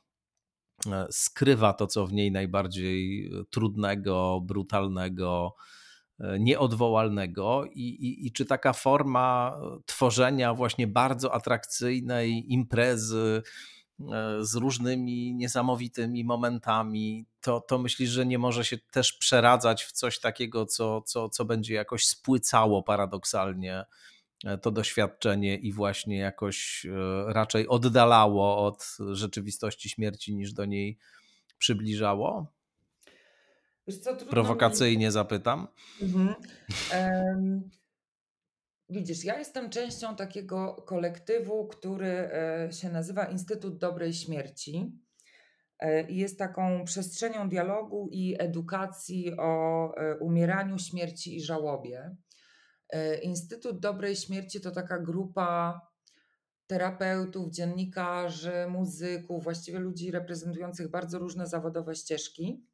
[1.12, 5.56] skrywa to, co w niej najbardziej e, trudnego, brutalnego,
[6.20, 7.66] e, nieodwołalnego.
[7.66, 13.42] I, i, i, czy taka forma tworzenia właśnie bardzo atrakcyjnej imprezy
[14.40, 20.20] z różnymi niesamowitymi momentami, to, to myślisz, że nie może się też przeradzać w coś
[20.20, 23.86] takiego, co, co, co będzie jakoś spłycało paradoksalnie E,
[24.62, 30.98] to doświadczenie i właśnie jakoś e, raczej oddalało od rzeczywistości śmierci niż do niej
[31.58, 32.54] przybliżało?
[34.02, 35.12] Co, Prowokacyjnie mi...
[35.12, 35.68] zapytam.
[36.02, 36.36] Mhm.
[36.94, 37.70] Um,
[38.90, 45.00] widzisz, ja jestem częścią takiego kolektywu, który e, się nazywa Instytut Dobrej Śmierci.
[46.10, 52.16] I jest taką przestrzenią dialogu i edukacji o umieraniu, śmierci i żałobie.
[52.94, 55.82] E, Instytut Dobrej Śmierci to taka grupa
[56.68, 62.66] terapeutów, dziennikarzy, muzyków, właściwie ludzi reprezentujących bardzo różne zawodowe ścieżki,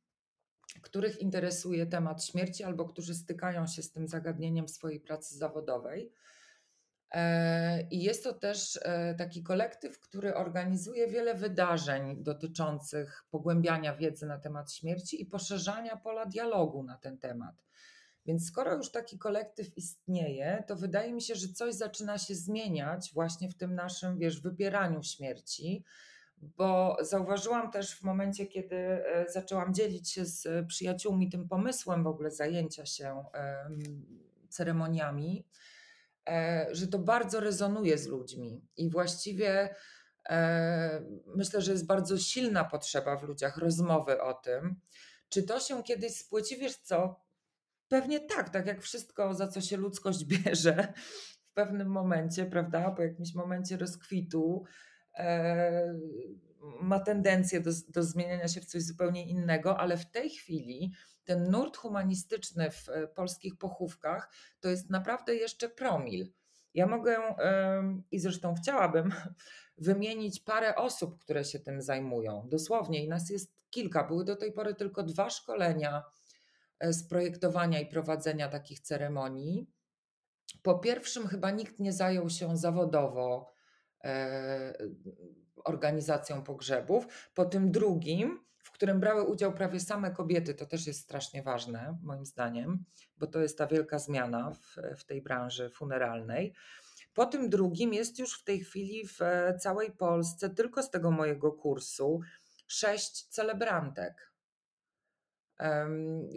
[0.82, 6.12] których interesuje temat śmierci albo którzy stykają się z tym zagadnieniem w swojej pracy zawodowej.
[7.12, 14.26] E, I jest to też e, taki kolektyw, który organizuje wiele wydarzeń dotyczących pogłębiania wiedzy
[14.26, 17.64] na temat śmierci i poszerzania pola dialogu na ten temat.
[18.30, 23.12] Więc skoro już taki kolektyw istnieje, to wydaje mi się, że coś zaczyna się zmieniać
[23.14, 25.84] właśnie w tym naszym, wiesz, wypieraniu śmierci,
[26.38, 32.08] bo zauważyłam też w momencie, kiedy e, zaczęłam dzielić się z przyjaciółmi tym pomysłem w
[32.08, 33.24] ogóle zajęcia się
[34.50, 35.46] ceremoniami,
[36.28, 39.76] e, że to bardzo rezonuje z ludźmi i właściwie
[40.30, 41.02] e,
[41.36, 44.76] myślę, że jest bardzo silna potrzeba w ludziach rozmowy o tym.
[45.30, 46.58] Czy to się kiedyś spłyci?
[46.58, 47.29] Wiesz co?
[47.90, 50.94] Pewnie tak, tak jak wszystko, za co się ludzkość bierze
[51.42, 54.64] w pewnym momencie, prawda, po jakimś momencie rozkwitu,
[55.18, 55.94] e,
[56.82, 60.92] ma tendencję do, do zmieniania się w coś zupełnie innego, ale w tej chwili
[61.24, 66.32] ten nurt humanistyczny w e, polskich pochówkach to jest naprawdę jeszcze promil.
[66.74, 67.36] Ja mogę
[68.12, 69.14] i zresztą chciałabym
[69.78, 72.48] wymienić parę osób, które się tym zajmują.
[72.50, 74.04] Dosłownie, i nas jest kilka.
[74.04, 76.04] Były do tej pory tylko dwa szkolenia
[76.82, 79.68] z projektowania i prowadzenia takich ceremonii.
[80.64, 83.52] Po pierwszym, chyba nikt nie zajął się zawodowo
[84.04, 84.74] e,
[85.64, 87.08] organizacją pogrzebów.
[87.34, 91.98] Po tym drugim, w którym brały udział prawie same kobiety, to też jest strasznie ważne,
[92.04, 92.86] moim zdaniem,
[93.18, 96.54] bo to jest ta wielka zmiana w, w tej branży funeralnej.
[97.14, 101.12] Po tym drugim jest już w tej chwili w e, całej Polsce, tylko z tego
[101.12, 102.20] mojego kursu,
[102.68, 104.29] sześć celebrantek.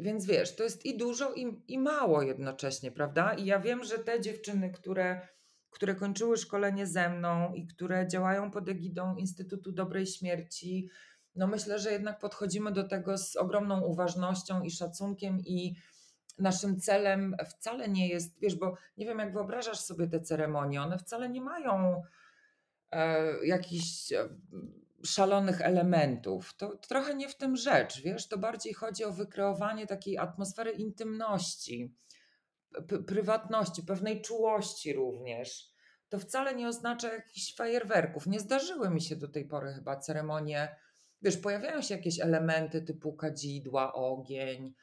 [0.03, 3.35] Więc wiesz, to jest i dużo, i, i mało jednocześnie, prawda?
[3.35, 5.29] I ja wiem, że te dziewczyny, które,
[5.71, 10.89] które kończyły szkolenie ze mną i które działają pod egidą Instytutu Dobrej Śmierci,
[11.35, 15.77] no myślę, że jednak podchodzimy do tego z ogromną uważnością i szacunkiem i
[16.39, 20.99] naszym celem wcale nie jest, wiesz, bo nie wiem, jak wyobrażasz sobie te ceremonie, one
[20.99, 22.03] wcale nie mają
[22.91, 24.29] e, jakichś e,
[25.05, 26.55] szalonych elementów.
[26.57, 31.95] To, trochę nie w tym rzecz, wiesz, to bardziej chodzi o wykreowanie takiej atmosfery intymności,
[33.07, 35.73] prywatności, pewnej czułości również.
[36.09, 38.27] To wcale nie oznacza jakichś fajerwerków.
[38.27, 40.77] Nie zdarzyły mi się do tej pory chyba ceremonie,
[41.23, 44.75] wiesz, pojawiają się jakieś elementy typu kadzidła, ogień,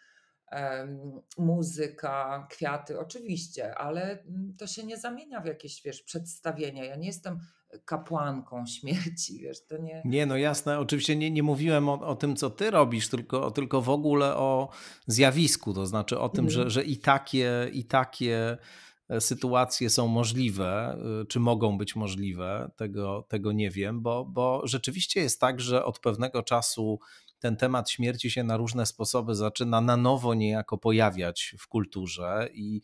[1.38, 6.86] muzyka, kwiaty, oczywiście, ale mm, to się nie zamienia w jakieś, wiesz, przedstawienia.
[6.86, 7.40] Ja nie jestem
[7.86, 10.02] kapłanką śmierci, wiesz, to nie...
[10.06, 13.82] Nie, no jasne, oczywiście nie, nie mówiłem o, o tym, co ty robisz, tylko, tylko
[13.82, 14.70] w ogóle o
[15.08, 16.52] zjawisku, to znaczy o tym, mm.
[16.52, 16.70] że, mhm.
[16.70, 18.58] że i takie, i takie
[19.10, 24.62] e, sytuacje są możliwe, e, czy mogą być możliwe, tego, tego nie wiem, bo, bo
[24.64, 27.00] rzeczywiście jest tak, że od pewnego czasu
[27.40, 32.82] ten temat śmierci się na różne sposoby zaczyna na nowo niejako pojawiać w kulturze i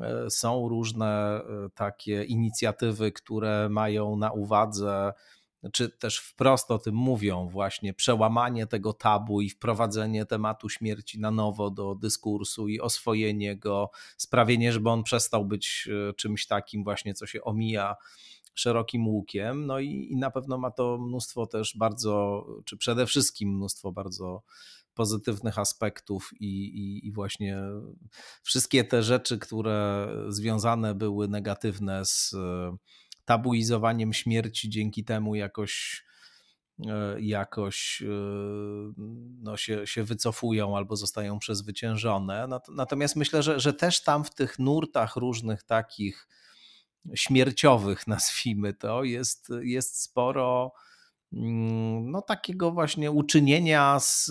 [0.00, 1.42] e, są różne e,
[1.74, 5.12] takie inicjatywy, które mają na uwadze,
[5.72, 11.30] czy też wprost o tym mówią, właśnie przełamanie tego tabu i wprowadzenie tematu śmierci na
[11.30, 17.14] nowo do dyskursu i oswojenie go, sprawienie, żeby on przestał być e, czymś takim właśnie,
[17.14, 17.96] co się omija
[18.54, 19.66] szerokim łukiem.
[19.66, 24.42] No i, i na pewno ma to mnóstwo też bardzo, czy przede wszystkim mnóstwo bardzo
[24.94, 27.58] pozytywnych aspektów i, i, i, właśnie
[28.42, 32.76] wszystkie te rzeczy, które związane były negatywne z e,
[33.24, 36.04] tabuizowaniem śmierci, dzięki temu jakoś
[36.86, 38.06] e, jakoś e,
[39.42, 42.48] no, się, się wycofują albo zostają przezwyciężone.
[42.68, 46.28] Natomiast myślę, że, że też tam w tych nurtach różnych takich
[47.14, 50.72] śmierciowych, nazwijmy to, jest, jest sporo
[51.32, 54.30] mm, no, takiego właśnie uczynienia z,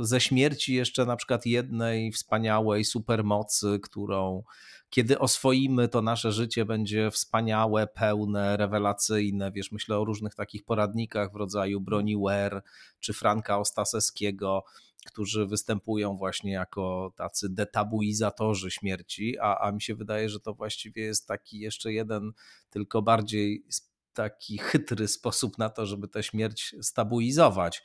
[0.00, 4.42] ze śmierci jeszcze na przykład jednej wspaniałej supermocy, którą
[4.90, 9.52] kiedy oswoimy, to nasze życie będzie wspaniałe, pełne, rewelacyjne.
[9.52, 12.62] Wiesz, myślę o różnych takich poradnikach w rodzaju broni Ware
[13.00, 14.64] czy Franka Ostaseskiego,
[15.06, 21.02] którzy występują właśnie jako tacy detabuizatorzy śmierci, a, a mi się wydaje, że to właściwie
[21.02, 22.32] jest taki jeszcze jeden,
[22.70, 23.64] tylko bardziej
[24.12, 27.82] taki chytry sposób na to, żeby tę śmierć stabilizować.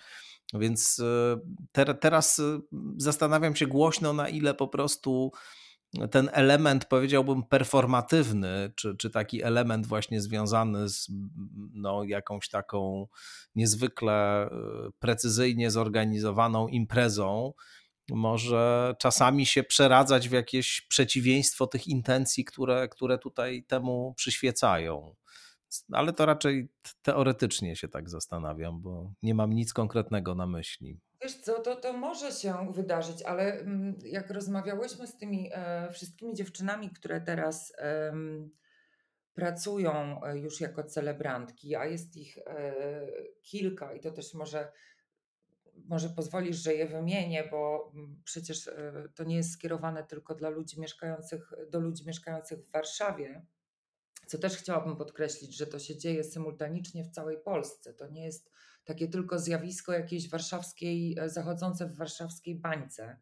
[0.53, 1.39] Więc e,
[1.71, 2.59] te, teraz e,
[2.97, 5.31] zastanawiam się głośno, na ile po prostu
[6.11, 11.07] ten element, powiedziałbym, performatywny, czy, czy taki element właśnie związany z
[11.73, 13.07] no, jakąś taką
[13.55, 14.49] niezwykle e,
[14.99, 17.53] precyzyjnie zorganizowaną imprezą,
[18.09, 25.15] może czasami się przeradzać w jakieś przeciwieństwo tych intencji, które, które tutaj temu przyświecają.
[25.91, 26.69] Ale to raczej
[27.01, 30.99] teoretycznie się tak zastanawiam, bo nie mam nic konkretnego na myśli.
[31.21, 36.33] Wiesz co, to, to może się wydarzyć, ale mm, jak rozmawiałyśmy z tymi e, wszystkimi
[36.33, 38.13] dziewczynami, które teraz e,
[39.33, 42.73] pracują już jako celebrantki, a jest ich e,
[43.41, 44.71] kilka i to też może,
[45.85, 50.49] może pozwolisz, że je wymienię, bo mm, przecież e, to nie jest skierowane tylko dla
[50.49, 53.45] ludzi mieszkających, do ludzi mieszkających w Warszawie,
[54.27, 57.93] co też chciałabym podkreślić, że to się dzieje symultanicznie w całej Polsce.
[57.93, 58.51] To nie jest
[58.85, 63.19] takie tylko zjawisko jakiejś warszawskiej, e, zachodzące w warszawskiej bańce.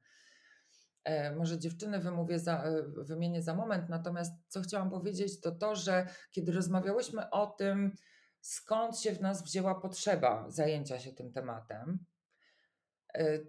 [1.03, 5.75] E, może dziewczyny wymówię za, e, wymienię za moment, natomiast co chciałam powiedzieć, to to,
[5.75, 7.95] że kiedy rozmawiałyśmy o tym,
[8.41, 12.05] skąd się w nas wzięła potrzeba zajęcia się tym tematem,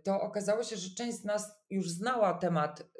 [0.04, 2.90] to okazało się, że część z nas już znała temat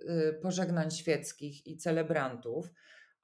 [0.42, 2.72] pożegnań świeckich i celebrantów,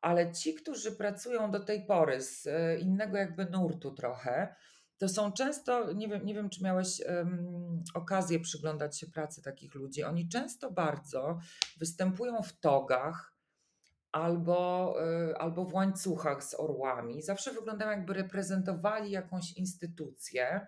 [0.00, 2.48] ale ci, którzy pracują do tej pory z
[2.80, 4.54] innego jakby nurtu trochę,
[4.98, 9.74] to są często, nie wiem, nie wiem czy miałeś um, okazję przyglądać się pracy takich
[9.74, 11.38] ludzi, oni często bardzo
[11.78, 13.36] występują w togach,
[14.16, 14.94] albo,
[15.30, 17.22] y, albo w łańcuchach z orłami.
[17.22, 20.66] Zawsze wyglądają jakby reprezentowali jakąś instytucję.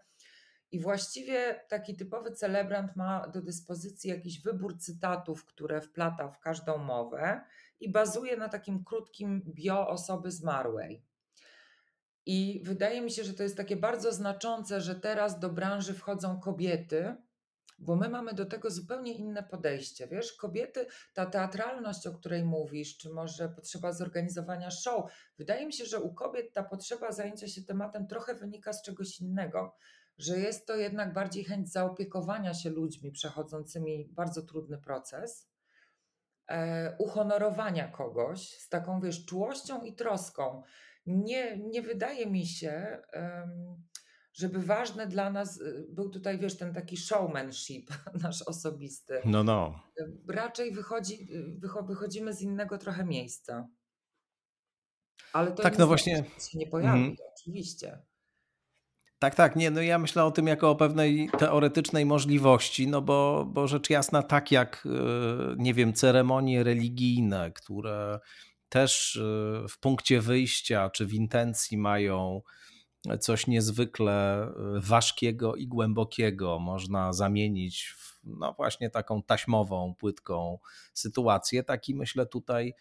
[0.71, 6.79] I właściwie taki typowy celebrant ma do dyspozycji jakiś wybór cytatów, które wplata w każdą
[6.79, 7.41] mowę
[7.81, 11.08] i bazuje na takim krótkim bio osoby zmarłej.
[12.31, 16.41] I wydaje mi się, że to jest takie bardzo znaczące, że teraz do branży wchodzą
[16.41, 17.17] kobiety,
[17.79, 20.09] bo my mamy do tego zupełnie inne podejście.
[20.09, 25.85] Wiesz, kobiety, ta teatralność, o której mówisz, czy może potrzeba zorganizowania show, wydaje mi się,
[25.85, 29.77] że u kobiet ta potrzeba zajęcia się tematem trochę wynika z czegoś innego,
[30.19, 35.49] że jest to jednak bardziej chęć zaopiekowania się ludźmi przechodzącymi bardzo trudny proces,
[36.49, 40.63] e, uhonorowania kogoś z taką, wiesz, czułością i troską.
[41.09, 42.99] Nie, nie wydaje mi się.
[44.33, 47.91] Żeby ważne dla nas y, był tutaj, wiesz, ten taki showmanship
[48.23, 49.21] nasz osobisty.
[49.25, 49.83] No, no.
[50.29, 53.69] Raczej wychodzi, y, wychodzimy z innego trochę miejsca.
[55.33, 56.25] Ale to tak, nie no właśnie.
[56.51, 57.17] się nie pojawi, mm.
[57.33, 58.03] oczywiście.
[59.19, 63.47] Tak, tak, nie, no ja myślę o tym jako o pewnej teoretycznej możliwości, no bo,
[63.53, 64.89] bo rzecz jasna, tak jak, y,
[65.57, 68.21] nie wiem, ceremonie religijne, które
[68.69, 69.21] też
[69.69, 72.43] w punkcie wyjścia czy w intencji mają
[73.21, 80.59] coś niezwykle e, ważkiego i głębokiego można zamienić w no właśnie taką taśmową, płytką
[80.95, 81.63] sytuację.
[81.63, 82.75] Taki myślę tutaj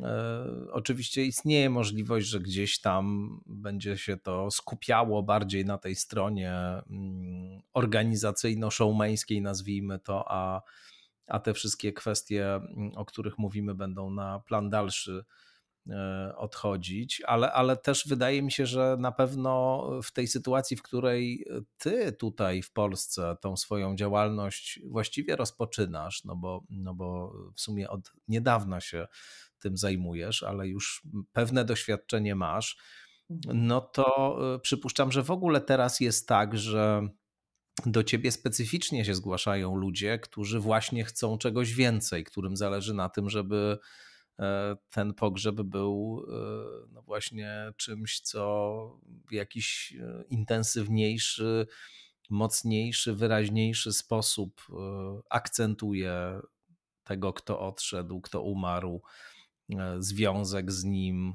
[0.00, 6.52] e, oczywiście istnieje możliwość, że gdzieś tam będzie się to skupiało bardziej na tej stronie
[6.90, 10.62] mm, organizacyjno-showmeńskiej, nazwijmy to, a,
[11.26, 15.24] a te wszystkie kwestie, mm, o których mówimy, będą na plan dalszy
[15.90, 20.82] E, odchodzić, ale, ale też wydaje mi się, że na pewno w tej sytuacji, w
[20.82, 21.46] której
[21.78, 27.90] ty tutaj w Polsce tą swoją działalność właściwie rozpoczynasz, no bo, no bo w sumie
[27.90, 29.06] od niedawna się
[29.58, 31.02] tym zajmujesz, ale już
[31.32, 32.76] pewne doświadczenie masz,
[33.30, 33.66] mhm.
[33.66, 37.08] no to e, przypuszczam, że w ogóle teraz jest tak, że
[37.86, 43.30] do ciebie specyficznie się zgłaszają ludzie, którzy właśnie chcą czegoś więcej, którym zależy na tym,
[43.30, 43.78] żeby
[44.40, 51.66] E, ten pogrzeb był e, no właśnie czymś, co w jakiś e, intensywniejszy,
[52.30, 54.62] mocniejszy, wyraźniejszy sposób
[55.30, 56.40] akcentuje
[57.04, 59.02] tego, kto odszedł, kto umarł,
[59.98, 61.34] związek z nim.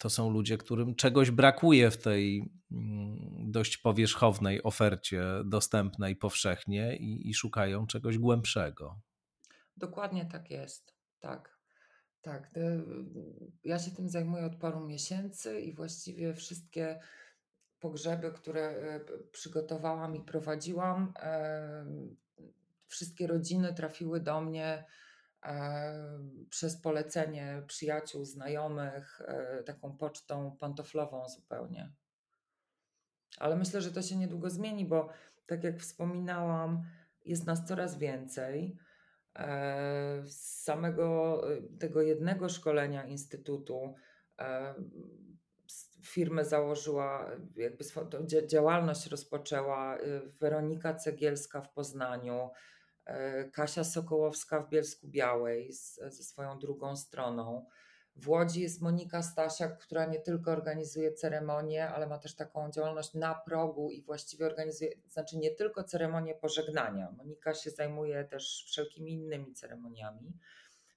[0.00, 7.28] To są ludzie, którym czegoś brakuje w tej mm, dość powierzchownej ofercie dostępnej powszechnie i,
[7.28, 9.00] i szukają czegoś głębszego.
[9.76, 10.94] Dokładnie tak jest.
[11.20, 11.58] Tak,
[12.22, 12.50] tak.
[13.64, 17.00] Ja się tym zajmuję od paru miesięcy i właściwie wszystkie
[17.80, 19.00] pogrzeby, które e,
[19.32, 21.12] przygotowałam i prowadziłam,
[22.86, 24.84] wszystkie rodziny trafiły do mnie
[26.50, 31.92] przez polecenie przyjaciół, znajomych, e, taką pocztą pantoflową zupełnie.
[33.38, 35.08] Ale myślę, że to się niedługo zmieni, bo
[35.46, 36.82] tak jak wspominałam,
[37.24, 38.76] jest nas coraz więcej.
[39.38, 43.94] E, z samego e, tego jednego szkolenia Instytutu
[46.02, 47.84] firmę założyła, jakby
[48.46, 49.98] działalność rozpoczęła
[50.40, 52.50] Weronika Cegielska w Poznaniu,
[53.52, 57.66] Kasia Sokołowska w Bielsku Białej z, ze swoją drugą stroną.
[58.16, 63.14] W Łodzi jest Monika Stasiak, która nie tylko organizuje ceremonie, ale ma też taką działalność
[63.14, 67.10] na progu i właściwie organizuje, znaczy nie tylko ceremonię pożegnania.
[67.16, 70.32] Monika się zajmuje też wszelkimi innymi ceremoniami.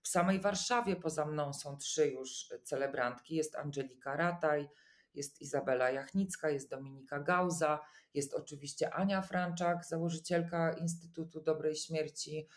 [0.01, 3.36] W samej Warszawie poza mną są trzy już celebrantki.
[3.36, 4.70] Jest Angelika Rataj,
[5.16, 7.80] jest Izabela Jachnicka, jest Dominika Gauza,
[8.14, 12.47] jest oczywiście Ania Franczak, założycielka Instytutu Dobrej Śmierci.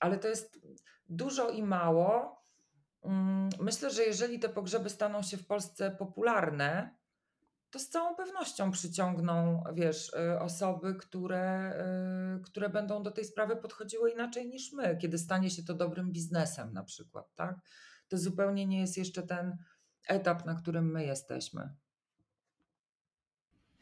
[0.00, 0.60] Ale to jest
[1.08, 2.40] dużo i mało
[3.02, 6.96] Mm, myślę, że jeżeli te pogrzeby staną się w Polsce popularne,
[7.70, 11.72] to z całą pewnością przyciągną, wiesz, y, osoby, które,
[12.38, 16.12] y, które będą do tej sprawy podchodziły inaczej niż my, kiedy stanie się to dobrym
[16.12, 17.56] biznesem na przykład, tak?
[18.08, 19.56] To zupełnie nie jest jeszcze ten
[20.08, 21.74] etap, na którym my jesteśmy.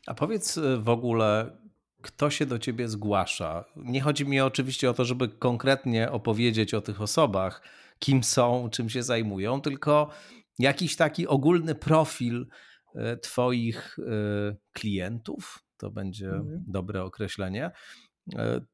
[0.06, 1.56] A powiedz y, w ogóle,
[2.02, 3.64] kto się do ciebie zgłasza?
[3.76, 7.62] Nie chodzi mi oczywiście o to, żeby konkretnie opowiedzieć o tych osobach,
[7.98, 10.10] kim są, czym się zajmują, tylko
[10.58, 12.46] jakiś taki ogólny profil
[12.94, 14.02] e, Twoich e,
[14.72, 15.64] klientów.
[15.76, 16.64] To będzie mhm.
[16.66, 17.70] dobre określenie.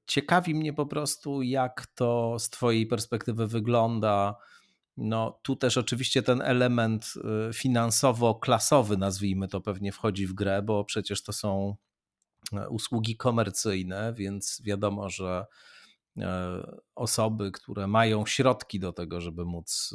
[0.07, 4.37] Ciekawi mnie po prostu, jak to z Twojej perspektywy wygląda
[4.97, 10.85] no tu też oczywiście ten element y, finansowo-klasowy, nazwijmy to, pewnie wchodzi w grę, bo
[10.85, 11.77] przecież to są
[12.53, 15.47] e, usługi komercyjne, więc wiadomo, że
[16.19, 16.63] e,
[16.95, 19.95] osoby, które mają środki do tego, żeby móc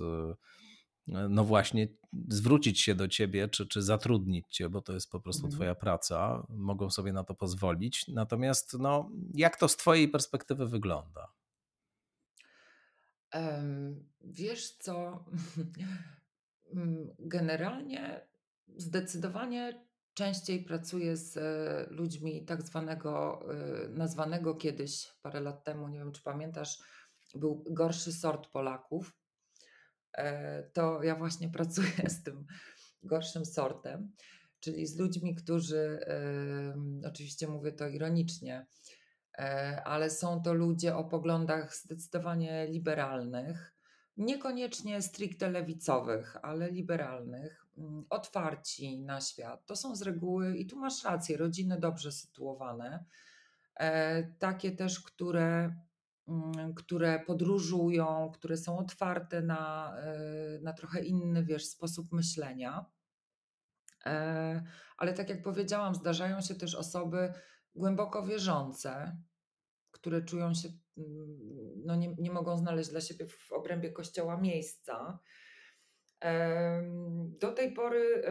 [1.30, 1.88] no właśnie
[2.28, 5.56] zwrócić się do ciebie, czy, czy zatrudnić cię, bo to jest po prostu mhm.
[5.56, 8.08] twoja praca, mogą sobie na to pozwolić.
[8.08, 11.28] Natomiast no, jak to z twojej perspektywy wygląda?
[14.22, 15.26] Wiesz co?
[17.20, 18.28] Generalnie
[18.78, 26.00] zdecydowanie częściej pracuję z e, ludźmi tak zwanego, e, nazwanego kiedyś, parę lat temu, nie
[26.00, 26.78] wiem czy pamiętasz,
[27.36, 29.18] był gorszy sort Polaków.
[30.18, 32.46] E, to ja właśnie pracuję z tym
[33.04, 34.12] gorszym sortem,
[34.60, 36.00] czyli z ludźmi, którzy,
[37.06, 38.66] oczywiście mówię to ironicznie,
[39.84, 43.74] ale są to ludzie o poglądach zdecydowanie liberalnych,
[44.20, 49.66] niekoniecznie stricte lewicowych, ale liberalnych, mm, otwarci na świat.
[49.66, 53.06] To są z reguły, i tu masz rację, rodziny dobrze sytuowane,
[53.76, 55.76] e, takie też, które,
[56.28, 62.86] mm, które podróżują, które są otwarte na, e, na trochę inny, wiesz, sposób myślenia.
[64.98, 67.34] Ale tak jak powiedziałam, zdarzają się też osoby
[67.76, 69.18] głęboko wierzące,
[70.02, 75.20] które czują się, mm, no nie, nie mogą znaleźć dla siebie w obrębie kościoła miejsca.
[77.40, 78.24] Do tej pory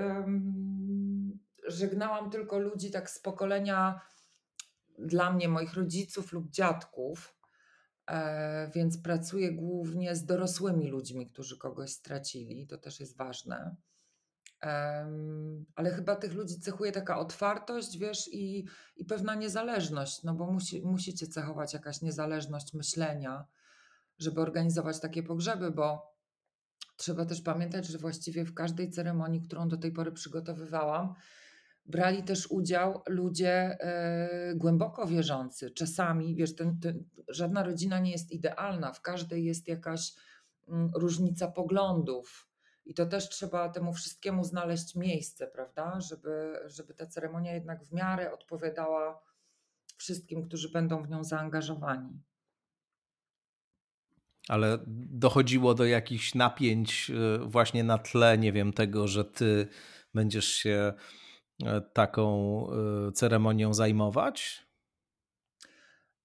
[1.66, 4.00] żegnałam tylko ludzi tak z pokolenia
[4.98, 7.34] dla mnie, moich rodziców lub dziadków,
[8.06, 12.66] e, więc pracuję głównie z dorosłymi ludźmi, którzy kogoś stracili.
[12.66, 13.76] To też jest ważne
[15.74, 18.64] ale chyba tych ludzi cechuje taka otwartość, wiesz, i,
[18.96, 23.44] i pewna niezależność, no bo musi, musicie cechować jakaś niezależność myślenia,
[24.18, 26.14] żeby organizować takie pogrzeby, bo
[26.96, 31.14] trzeba też pamiętać, że właściwie w każdej ceremonii, którą do tej pory przygotowywałam,
[31.86, 35.70] brali też udział ludzie e, głęboko wierzący.
[35.70, 40.14] Czasami, wiesz, ten, ten, żadna rodzina nie jest idealna, w każdej jest jakaś
[40.68, 42.47] mm, różnica poglądów
[42.88, 46.00] i to też trzeba temu wszystkiemu znaleźć miejsce, prawda?
[46.00, 49.22] Żeby, żeby ta ceremonia jednak w miarę odpowiadała
[49.96, 52.22] wszystkim, którzy będą w nią zaangażowani.
[54.48, 54.78] Ale
[55.10, 59.68] dochodziło do jakichś napięć y, właśnie na tle, nie wiem, tego, że ty
[60.14, 60.92] będziesz się
[61.64, 62.66] e, taką
[63.08, 64.68] y, ceremonią zajmować?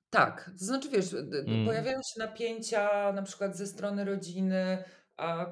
[0.09, 1.65] Tak, to znaczy wiesz, mm.
[1.65, 4.83] pojawiają się napięcia na przykład ze strony rodziny,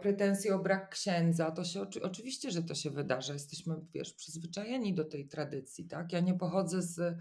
[0.02, 3.34] pretensje o brak księdza, to się oczywiście, że to się wydarza.
[3.34, 6.14] Jesteśmy, wiesz, przyzwyczajeni do tej tradycji, tak?
[6.14, 7.18] Ja nie pochodzę z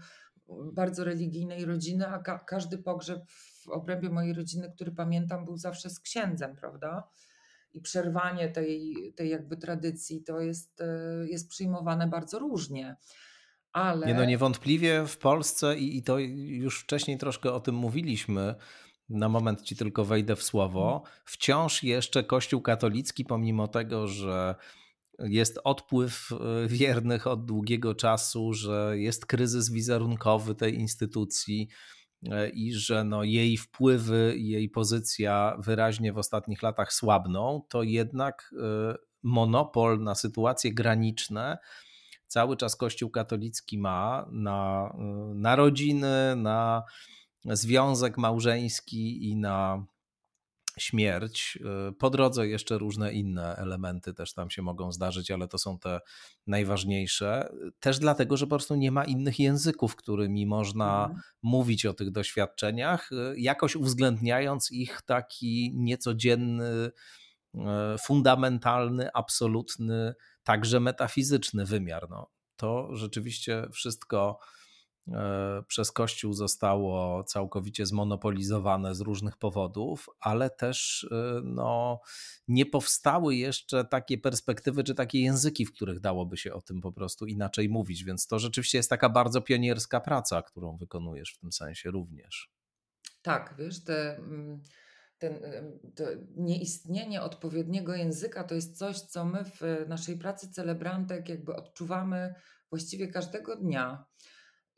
[0.73, 5.89] bardzo religijnej rodziny, a ka każdy pogrzeb w obrębie mojej rodziny, który pamiętam, był zawsze
[5.89, 7.03] z księdzem, prawda?
[7.73, 12.95] I przerwanie tej, tej jakby tradycji to jest, e, jest przyjmowane bardzo różnie.
[13.73, 14.07] Ale...
[14.07, 18.55] Nie no niewątpliwie w Polsce i, i to już wcześniej troszkę o tym mówiliśmy,
[19.11, 21.15] na moment ci tylko wejdę w słowo, mhm.
[21.25, 24.55] wciąż jeszcze Kościół katolicki, pomimo tego, że
[25.19, 31.67] jest odpływ e, wiernych od długiego czasu, że jest kryzys wizerunkowy tej instytucji
[32.31, 37.83] e, i że no jej wpływy i jej pozycja wyraźnie w ostatnich latach słabną, to
[37.83, 41.57] jednak e, monopol na sytuacje graniczne
[42.27, 44.93] cały czas Kościół katolicki ma na,
[45.35, 46.83] na rodziny, na
[47.45, 49.85] związek małżeński i na
[50.79, 51.59] śmierć.
[51.89, 55.79] Y, po drodze jeszcze różne inne elementy też tam się mogą zdarzyć, ale to są
[55.79, 55.99] te
[56.47, 57.53] najważniejsze.
[57.79, 61.21] Też dlatego, że po prostu nie ma innych języków, którymi można mhm.
[61.41, 66.91] mówić o tych doświadczeniach, y, jakoś uwzględniając ich taki niecodzienny,
[67.55, 67.59] y,
[68.01, 70.13] fundamentalny, absolutny,
[70.43, 72.09] także metafizyczny wymiar.
[72.09, 74.39] No, to rzeczywiście wszystko
[75.67, 82.01] przez Kościół zostało całkowicie zmonopolizowane z różnych powodów, ale też e, no,
[82.47, 86.91] nie powstały jeszcze takie perspektywy czy takie języki, w których dałoby się o tym po
[86.91, 88.03] prostu inaczej mówić.
[88.03, 92.51] Więc to rzeczywiście jest taka bardzo pionierska praca, którą wykonujesz w tym sensie również.
[93.21, 94.61] Tak, wiesz, te, mm,
[95.17, 95.39] ten,
[95.95, 96.03] to
[96.35, 102.33] nieistnienie odpowiedniego języka to jest coś, co my w naszej pracy celebrantek jakby odczuwamy
[102.69, 104.05] właściwie każdego dnia.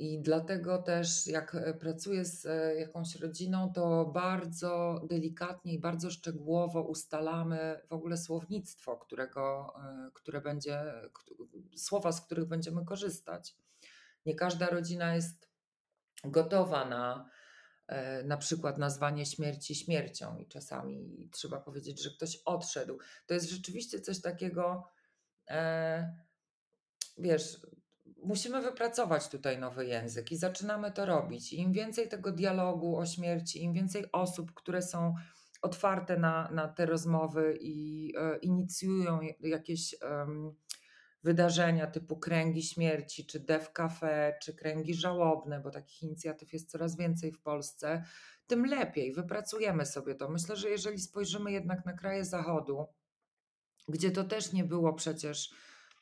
[0.03, 6.11] I dlatego też, jak e, pracuję z e, jakąś rodziną, to bardzo delikatnie i bardzo
[6.11, 10.93] szczegółowo ustalamy w ogóle słownictwo, którego, e, które będzie,
[11.75, 13.55] słowa, z których będziemy korzystać.
[14.25, 15.49] Nie każda rodzina jest
[16.23, 17.29] gotowa na,
[18.25, 22.97] na przykład nazwanie śmierci śmiercią i czasami trzeba powiedzieć, że ktoś odszedł.
[23.25, 24.87] To jest rzeczywiście coś takiego,
[25.49, 26.15] e,
[27.17, 27.59] wiesz,
[28.25, 31.53] musimy wypracować tutaj nowy język i zaczynamy to robić.
[31.53, 35.15] Im więcej tego dialogu o śmierci, im więcej osób, które są
[35.61, 39.95] otwarte na, na te rozmowy i e, inicjują jakieś
[41.23, 46.97] wydarzenia typu kręgi śmierci, czy Dev Cafe, czy kręgi żałobne, bo takich inicjatyw jest coraz
[46.97, 48.03] więcej w Polsce,
[48.47, 49.13] tym lepiej.
[49.13, 50.29] Wypracujemy sobie to.
[50.29, 52.85] Myślę, że jeżeli spojrzymy jednak na kraje Zachodu,
[53.87, 55.53] gdzie to też nie było przecież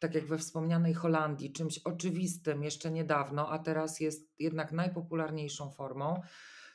[0.02, 6.22] tak jak we wspomnianej Holandii, czymś oczywistym jeszcze niedawno, a teraz jest jednak najpopularniejszą formą,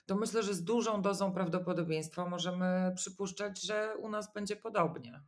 [0.06, 5.20] to myślę, że z dużą dozą prawdopodobieństwa możemy przypuszczać, że u nas będzie podobnie.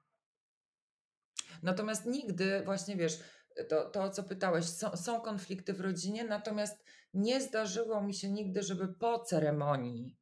[1.62, 3.20] Natomiast nigdy, właśnie wiesz,
[3.68, 6.84] to, to co pytałeś, są, są konflikty w rodzinie, natomiast
[7.14, 10.16] nie zdarzyło mi się nigdy, żeby po ceremonii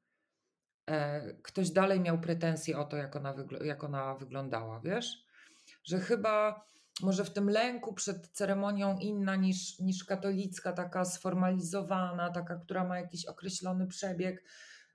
[0.86, 5.26] e, ktoś dalej miał pretensje o to, jak ona, jak ona wyglądała, wiesz?
[5.84, 6.66] Że chyba
[7.02, 13.00] może w tym lęku przed ceremonią inna niż, niż katolicka, taka sformalizowana, taka, która ma
[13.00, 14.44] jakiś określony przebieg.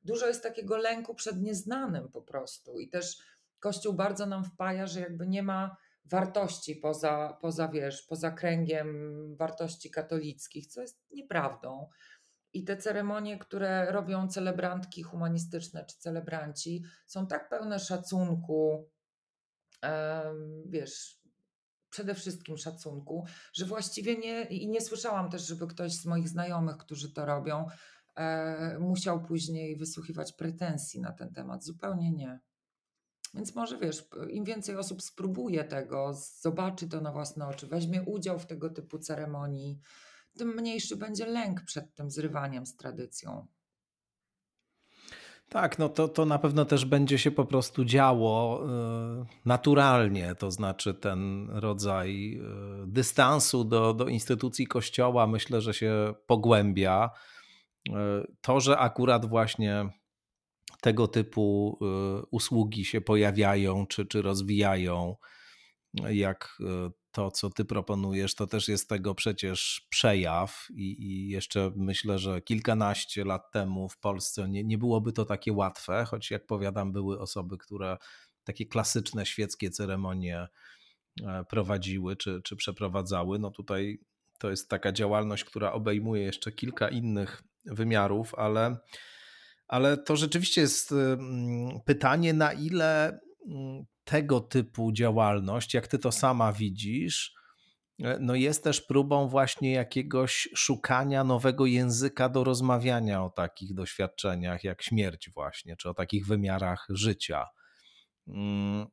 [0.03, 2.79] Dużo jest takiego lęku przed nieznanym po prostu.
[2.79, 3.17] I też
[3.59, 9.91] Kościół bardzo nam wpaja, że jakby nie ma wartości poza, poza wiesz, poza kręgiem wartości
[9.91, 11.89] katolickich, co jest nieprawdą.
[12.53, 18.89] I te ceremonie, które robią celebrantki humanistyczne czy celebranci, są tak pełne szacunku,
[20.65, 21.20] wiesz,
[21.91, 26.77] przede wszystkim szacunku, że właściwie nie, i nie słyszałam też, żeby ktoś z moich znajomych,
[26.77, 27.65] którzy to robią,
[28.15, 31.63] e, musiał później wysłuchiwać pretensji na ten temat.
[31.63, 32.39] Zupełnie nie.
[33.33, 38.39] Więc może wiesz, im więcej osób spróbuje tego, zobaczy to na własne oczy, weźmie udział
[38.39, 39.79] w tego typu ceremonii,
[40.37, 43.47] tym mniejszy będzie lęk przed tym zrywaniem z tradycją.
[45.51, 50.51] Tak, no to, to na pewno też będzie się po prostu działo y, naturalnie, to
[50.51, 52.33] znaczy ten rodzaj
[52.83, 57.09] y, dystansu do, do instytucji kościoła myślę, że się pogłębia.
[57.89, 57.91] Y,
[58.41, 59.89] to, że akurat właśnie
[60.81, 61.79] tego typu
[62.31, 65.15] usługi się pojawiają czy, czy rozwijają,
[66.09, 66.57] jak
[67.11, 72.41] to, co ty proponujesz, to też jest tego przecież przejaw i, i, jeszcze myślę, że
[72.41, 77.19] kilkanaście lat temu w Polsce nie, nie byłoby to takie łatwe, choć jak powiadam, były
[77.19, 77.97] osoby, które
[78.43, 80.47] takie klasyczne świeckie ceremonie
[81.23, 83.39] e, prowadziły czy, czy przeprowadzały.
[83.39, 83.99] No tutaj
[84.37, 88.77] to jest taka działalność, która obejmuje jeszcze kilka innych wymiarów, ale,
[89.67, 96.11] ale to rzeczywiście jest mm, pytanie, na ile mm, tego typu działalność, jak ty to
[96.11, 97.33] sama widzisz,
[98.03, 104.63] e, no jest też próbą właśnie jakiegoś szukania nowego języka do rozmawiania o takich doświadczeniach
[104.63, 107.45] jak śmierć, właśnie, czy o takich wymiarach życia.
[108.27, 108.87] Mm,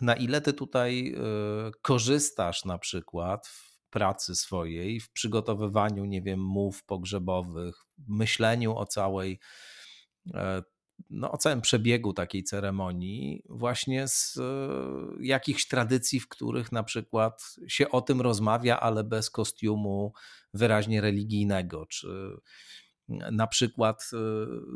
[0.00, 1.20] na ile ty tutaj e,
[1.82, 7.74] korzystasz na przykład w pracy swojej, w przygotowywaniu, nie wiem, mów pogrzebowych,
[8.08, 9.40] myśleniu o całej
[10.34, 10.62] e,
[11.10, 14.42] no, o całym przebiegu takiej ceremonii, właśnie z e,
[15.20, 20.12] jakichś tradycji, w których na przykład się o tym rozmawia, ale bez kostiumu
[20.54, 22.08] wyraźnie religijnego, czy
[23.08, 24.16] na przykład e,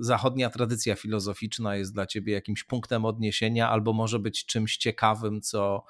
[0.01, 5.85] zachodnia tradycja filozoficzna jest dla ciebie jakimś punktem odniesienia, albo może być czymś ciekawym, co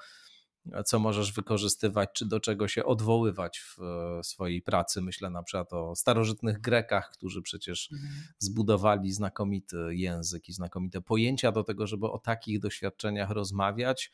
[0.85, 5.01] co możesz wykorzystywać, czy do czego się odwoływać w e, swojej pracy.
[5.01, 8.13] Myślę na przykład o starożytnych Grekach, którzy przecież mhm.
[8.39, 14.11] zbudowali znakomity język i znakomite pojęcia do tego, żeby o takich doświadczeniach rozmawiać,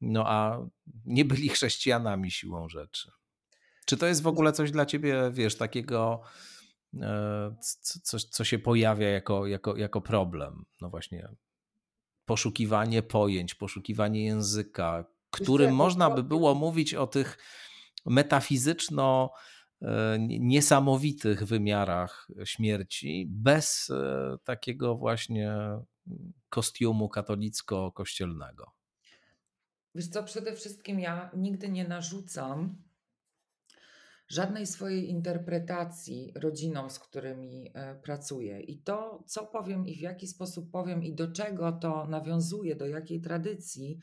[0.00, 0.66] no a
[1.04, 3.10] nie byli chrześcijanami siłą rzeczy.
[3.86, 6.20] Czy to jest w ogóle coś dla ciebie, wiesz, takiego,
[7.00, 7.56] e,
[8.02, 10.64] coś, co się pojawia jako, jako, jako problem?
[10.80, 11.28] No właśnie,
[12.24, 15.04] poszukiwanie pojęć, poszukiwanie języka,
[15.40, 17.38] którym można by było mówić o tych
[18.06, 19.30] metafizyczno
[19.82, 25.56] e, niesamowitych wymiarach śmierci bez e, takiego właśnie
[26.48, 28.72] kostiumu katolicko-kościelnego.
[29.94, 32.82] Wiesz co, przede wszystkim ja nigdy nie narzucam
[34.28, 38.60] żadnej swojej interpretacji rodzinom, z którymi e, pracuję.
[38.60, 42.86] I to, co powiem i w jaki sposób powiem i do czego to nawiązuje, do
[42.86, 43.98] jakiej tradycji,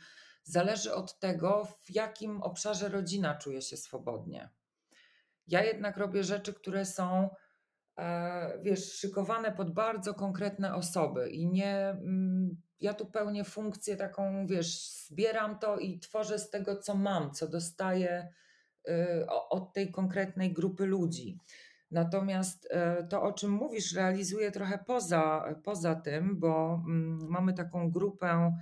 [0.46, 4.50] zależy od tego, w jakim obszarze rodzina czuje się swobodnie.
[5.48, 7.30] Ja jednak robię rzeczy, które są,
[7.98, 11.78] e, wiesz, szykowane pod bardzo konkretne osoby i nie.
[11.78, 17.32] Mm, ja tu pełnię funkcję taką, wiesz, zbieram to i tworzę z tego, co mam,
[17.32, 18.28] co dostaję
[18.90, 21.38] y, od tej konkretnej grupy ludzi.
[21.92, 27.92] Natomiast e, to, o czym mówisz, realizuję trochę poza, poza tym, bo mm, mamy taką
[27.92, 28.58] grupę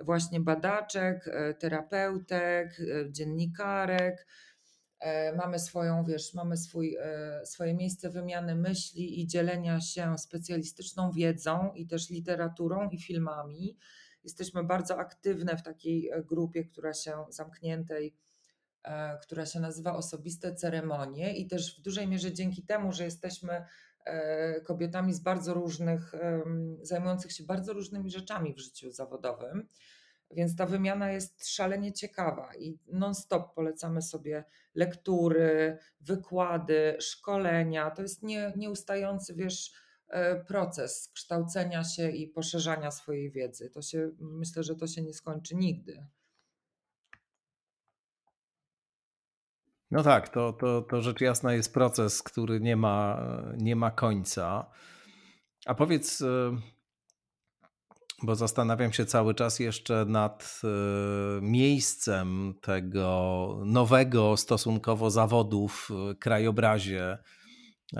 [0.00, 4.26] właśnie badaczek, e, terapeutek, e, dziennikarek.
[5.36, 6.96] Mamy swoją, wiesz, mamy swój,
[7.44, 13.76] swoje miejsce wymiany myśli i dzielenia się specjalistyczną wiedzą i też literaturą i filmami.
[14.24, 18.14] Jesteśmy bardzo aktywne w takiej grupie, która się zamkniętej
[18.88, 23.52] E, która się nazywa Osobiste Ceremonie, i też w dużej mierze dzięki temu, że jesteśmy
[23.52, 23.64] e,
[24.64, 26.12] kobietami z bardzo różnych,
[26.82, 29.68] zajmujących się bardzo różnymi rzeczami w życiu zawodowym.
[30.30, 34.44] Więc ta wymiana jest szalenie ciekawa i non-stop polecamy sobie
[34.74, 37.90] lektury, wykłady, szkolenia.
[37.90, 39.72] To jest nie, nieustający, wiesz,
[40.08, 43.70] e, proces kształcenia się i poszerzania swojej wiedzy.
[43.70, 46.06] To się, myślę, że to się nie skończy nigdy.
[49.90, 53.22] No tak, to, to, to rzecz jasna jest proces, który nie ma,
[53.56, 54.70] nie ma końca.
[55.66, 56.56] A powiedz, e,
[58.22, 60.68] bo zastanawiam się cały czas jeszcze nad e,
[61.42, 67.18] miejscem tego nowego stosunkowo zawodu w krajobrazie,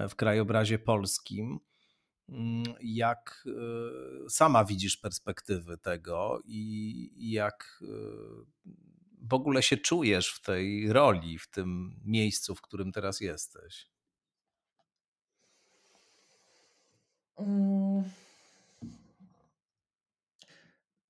[0.09, 1.59] w krajobrazie polskim.
[2.29, 7.83] Mm, jak e, sama widzisz perspektywy tego i jak
[9.31, 13.91] w ogóle się czujesz w tej roli, w tym miejscu, w którym teraz jesteś?
[17.39, 18.05] Mm.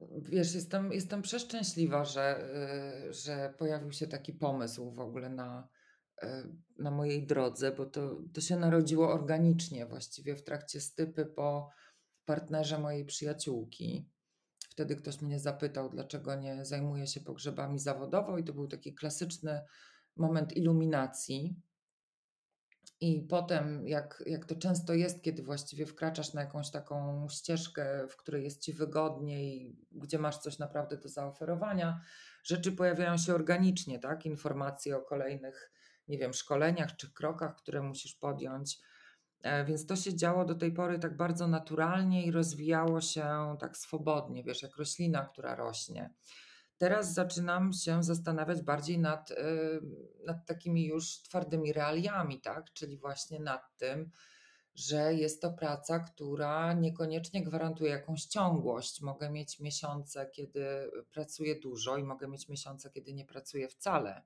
[0.01, 2.49] Wiesz, jestem, jestem przeszczęśliwa, że,
[3.09, 5.69] y, że pojawił się taki pomysł w ogóle na,
[6.23, 6.27] y,
[6.79, 11.71] na mojej drodze, bo to, to się narodziło organicznie, właściwie w trakcie stypy po
[12.25, 14.11] partnerze mojej przyjaciółki
[14.79, 19.61] wtedy ktoś mnie zapytał, dlaczego nie zajmuję się pogrzebami zawodowo, i to był taki klasyczny
[20.17, 21.57] moment iluminacji.
[23.01, 28.17] I potem, jak, jak to często jest, kiedy właściwie wkraczasz na jakąś taką ścieżkę, w
[28.17, 32.01] której jest ci wygodnie i gdzie masz coś naprawdę do zaoferowania,
[32.45, 34.27] rzeczy pojawiają się organicznie, tak?
[34.27, 35.73] Informacje o kolejnych,
[36.09, 38.79] nie wiem, szkoleniach czy krokach, które musisz podjąć.
[39.43, 43.77] E, więc to się działo do tej pory tak bardzo naturalnie i rozwijało się tak
[43.77, 46.11] swobodnie, wiesz, jak roślina, która rośnie.
[46.79, 49.33] Teraz zaczynam się zastanawiać bardziej nad,
[50.27, 52.73] nad takimi już twardymi realiami, tak?
[52.73, 54.11] czyli właśnie nad tym,
[54.75, 59.01] że jest to praca, która niekoniecznie gwarantuje jakąś ciągłość.
[59.01, 64.23] Mogę mieć miesiące, kiedy pracuję dużo, i mogę mieć miesiące, kiedy nie pracuję wcale.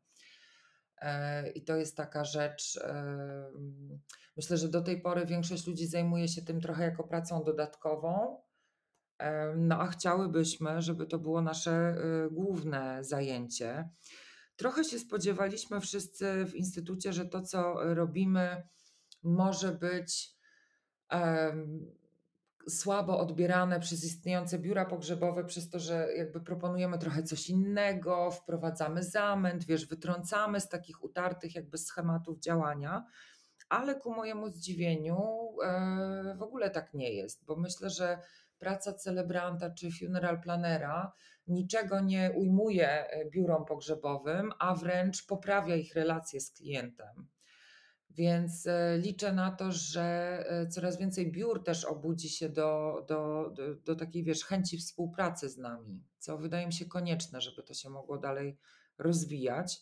[1.02, 2.80] E, I to jest taka rzecz.
[4.36, 8.42] Myślę, że do tej pory większość ludzi zajmuje się tym trochę jako pracą dodatkową.
[9.56, 11.96] No a chciałybyśmy, żeby to było nasze
[12.26, 13.88] y, główne zajęcie.
[14.56, 18.62] Trochę się spodziewaliśmy wszyscy w instytucie, że to, co robimy,
[19.22, 20.36] może być
[22.68, 29.02] słabo odbierane przez istniejące biura pogrzebowe, przez to, że jakby proponujemy trochę coś innego, wprowadzamy
[29.02, 33.06] zamęt, wiesz, wytrącamy z takich utartych jakby schematów działania,
[33.68, 35.18] ale ku mojemu zdziwieniu
[35.64, 38.18] e, w ogóle tak nie jest, bo myślę, że
[38.58, 41.12] praca celebranta czy funeral planera
[41.46, 47.28] niczego nie ujmuje e, biurom pogrzebowym, a wręcz poprawia ich relacje z klientem.
[48.14, 50.02] Więc e, liczę na to, że
[50.48, 55.48] e, coraz więcej biur też obudzi się do, do, do, do, takiej wiesz, chęci współpracy
[55.48, 58.58] z nami, co wydaje mi się konieczne, żeby to się mogło dalej
[58.98, 59.80] rozwijać.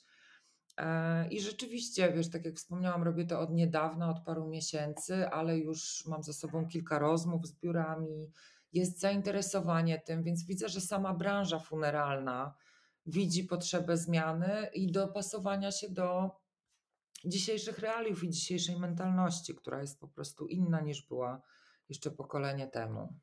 [0.76, 5.58] E, I rzeczywiście, wiesz, tak jak wspomniałam, robię to od niedawna, od paru miesięcy, ale
[5.58, 8.32] już mam za sobą kilka rozmów z biurami,
[8.72, 12.54] jest zainteresowanie tym, więc widzę, że sama branża funeralna
[13.06, 16.39] widzi potrzebę zmiany i dopasowania się do
[17.24, 21.42] dzisiejszych realiów i dzisiejszej mentalności, która jest po prostu inna niż była
[21.88, 23.14] jeszcze pokolenie temu.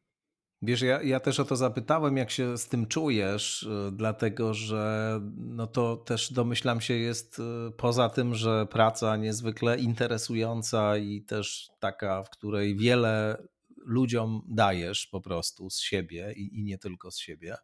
[0.61, 5.19] Wiesz, ja, ja też o to zapytałem, jak się z tym czujesz, y, dlatego że
[5.35, 7.43] no to też domyślam się jest y,
[7.77, 13.43] poza tym, że praca niezwykle interesująca i też taka, w której wiele
[13.85, 17.55] ludziom dajesz po prostu z siebie i, i nie tylko z siebie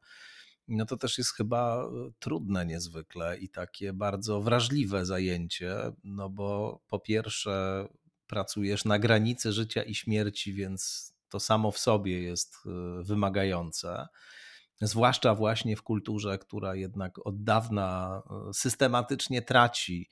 [0.68, 6.80] no to też jest chyba e, trudne niezwykle i takie bardzo wrażliwe zajęcie, no bo
[6.88, 7.88] po pierwsze
[8.28, 14.07] pracujesz na granicy życia i śmierci, więc to samo w sobie jest e, wymagające.
[14.82, 20.09] Zwłaszcza właśnie w kulturze, która jednak od dawna e, systematycznie traci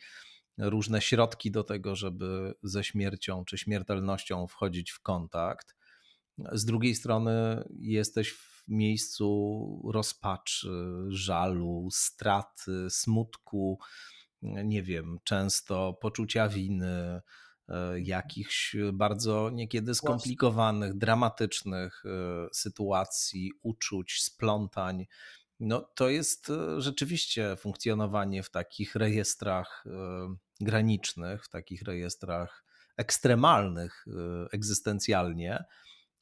[0.58, 5.76] różne środki do tego, żeby ze śmiercią czy śmiertelnością wchodzić w kontakt.
[6.52, 10.70] Z drugiej strony jesteś miejscu rozpaczy,
[11.08, 13.80] żalu, straty, smutku,
[14.42, 17.22] nie wiem, często poczucia winy,
[18.04, 22.04] jakichś bardzo niekiedy skomplikowanych, dramatycznych
[22.54, 25.06] sytuacji, uczuć, splątań.
[25.60, 29.84] No, to jest rzeczywiście funkcjonowanie w takich rejestrach
[30.62, 32.66] granicznych, w takich rejestrach
[32.98, 34.06] ekstremalnych
[34.52, 35.64] egzystencjalnie.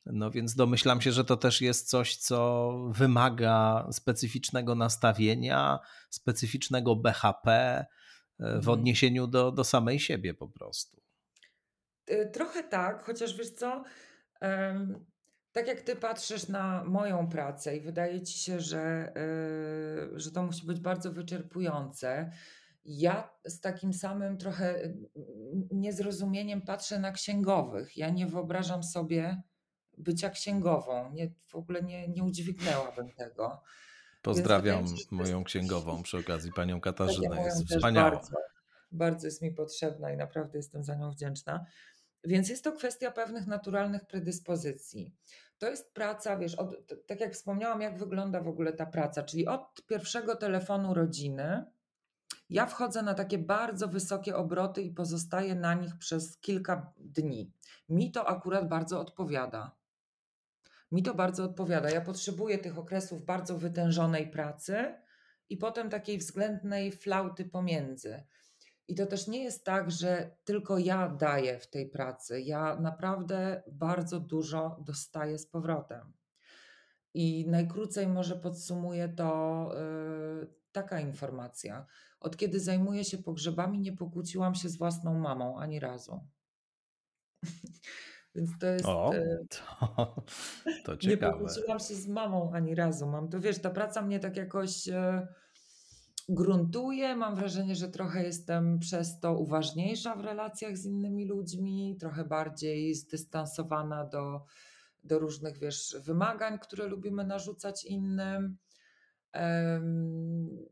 [0.05, 5.79] No więc domyślam się, że to też jest coś, co wymaga specyficznego nastawienia,
[6.09, 7.85] specyficznego BHP e,
[8.37, 8.69] w mhm.
[8.69, 11.01] odniesieniu do, do samej siebie po prostu.
[12.33, 13.83] Trochę tak, chociaż wiesz co,
[15.51, 20.43] tak jak ty patrzysz na moją pracę i wydaje ci się, że, e, że to
[20.43, 22.31] musi być bardzo wyczerpujące.
[22.85, 24.93] Ja z takim samym trochę
[25.71, 27.97] niezrozumieniem patrzę na księgowych.
[27.97, 29.41] Ja nie wyobrażam sobie
[29.99, 31.11] bycia księgową.
[31.13, 33.61] Nie, w ogóle nie, nie udźwignęłabym tego.
[34.21, 37.43] Pozdrawiam moją księgową przy okazji, panią Katarzynę.
[37.43, 38.11] Jest wspaniała.
[38.11, 38.35] Bardzo,
[38.91, 41.65] bardzo jest mi potrzebna i naprawdę jestem za nią wdzięczna.
[42.23, 45.15] Więc jest to kwestia pewnych naturalnych predyspozycji.
[45.57, 46.75] To jest praca, wiesz, od,
[47.07, 51.65] tak jak wspomniałam, jak wygląda w ogóle ta praca, czyli od pierwszego telefonu rodziny
[52.49, 57.51] ja wchodzę na takie bardzo wysokie obroty i pozostaję na nich przez kilka dni.
[57.89, 59.78] Mi to akurat bardzo odpowiada.
[60.91, 61.89] Mi to bardzo odpowiada.
[61.89, 64.95] Ja potrzebuję tych okresów bardzo wytężonej pracy
[65.49, 68.23] i potem takiej względnej flauty pomiędzy.
[68.87, 72.41] I to też nie jest tak, że tylko ja daję w tej pracy.
[72.41, 76.13] Ja naprawdę bardzo dużo dostaję z powrotem.
[77.13, 79.71] I najkrócej może podsumuję to
[80.41, 81.85] yy, taka informacja.
[82.19, 86.27] Od kiedy zajmuję się pogrzebami, nie pokłóciłam się z własną mamą ani razu.
[88.35, 88.85] Więc to jest.
[88.85, 90.23] O, e, to,
[90.85, 91.07] to ciekawe.
[91.07, 93.07] Nie pokłóciłam się z mamą ani razu.
[93.07, 95.27] Mam to, wiesz, ta praca mnie tak jakoś e,
[96.29, 97.15] gruntuje.
[97.15, 102.95] Mam wrażenie, że trochę jestem przez to uważniejsza w relacjach z innymi ludźmi, trochę bardziej
[102.95, 104.45] zdystansowana do,
[105.03, 108.57] do różnych, wiesz, wymagań, które lubimy narzucać innym.
[109.33, 110.65] Um,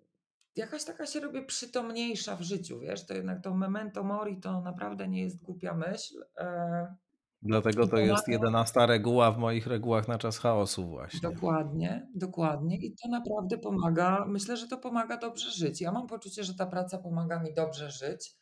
[0.56, 5.08] jakaś taka się robię przytomniejsza w życiu, wiesz, to jednak to memento mori to naprawdę
[5.08, 6.26] nie jest głupia myśl.
[6.38, 6.96] E,
[7.42, 11.20] Dlatego to jest jedenasta reguła w moich regułach na czas chaosu właśnie.
[11.20, 12.78] Dokładnie, dokładnie.
[12.78, 14.26] I to naprawdę pomaga.
[14.28, 15.82] Myślę, że to pomaga dobrze żyć.
[15.82, 18.36] Ja mam poczucie, że ta praca pomaga mi dobrze żyć.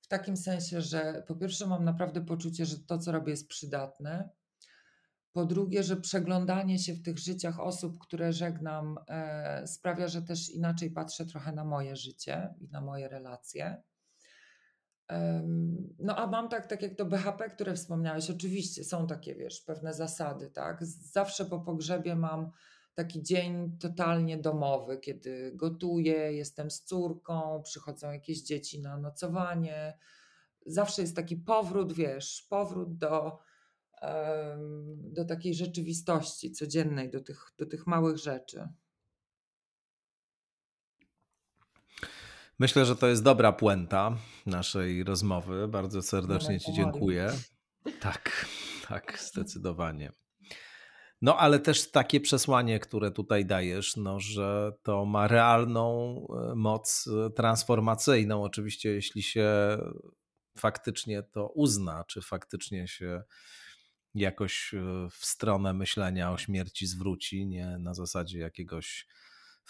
[0.00, 4.30] W takim sensie, że po pierwsze mam naprawdę poczucie, że to, co robię, jest przydatne.
[5.32, 10.50] Po drugie, że przeglądanie się w tych życiach osób, które żegnam, e, sprawia, że też
[10.50, 13.82] inaczej patrzę trochę na moje życie i na moje relacje.
[15.98, 19.94] No a mam tak, tak jak to BHP, które wspomniałeś, oczywiście są takie, wiesz, pewne
[19.94, 20.84] zasady, tak?
[20.84, 22.50] Zawsze po pogrzebie mam
[22.94, 29.98] taki dzień totalnie domowy, kiedy gotuję, jestem z córką, przychodzą jakieś dzieci na nocowanie.
[30.66, 33.38] Zawsze jest taki powrót, wiesz, powrót do,
[34.96, 38.68] do takiej rzeczywistości codziennej, do tych, do tych małych rzeczy.
[42.60, 45.68] Myślę, że to jest dobra puenta naszej rozmowy.
[45.68, 47.32] Bardzo serdecznie Ci dziękuję.
[48.00, 48.46] Tak,
[48.88, 50.12] tak, zdecydowanie.
[51.22, 56.16] No, ale też takie przesłanie, które tutaj dajesz, no, że to ma realną
[56.50, 58.42] e, moc e, transformacyjną.
[58.42, 59.48] Oczywiście, jeśli się
[60.58, 63.22] faktycznie to uzna, czy faktycznie się
[64.14, 69.06] jakoś e, w stronę myślenia o śmierci zwróci, nie na zasadzie jakiegoś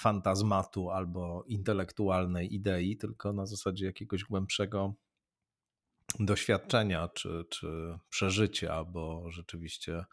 [0.00, 4.94] fantazmatu albo intelektualnej idei, tylko na zasadzie jakiegoś głębszego
[6.20, 10.04] doświadczenia czy, czy przeżycia, bo rzeczywiście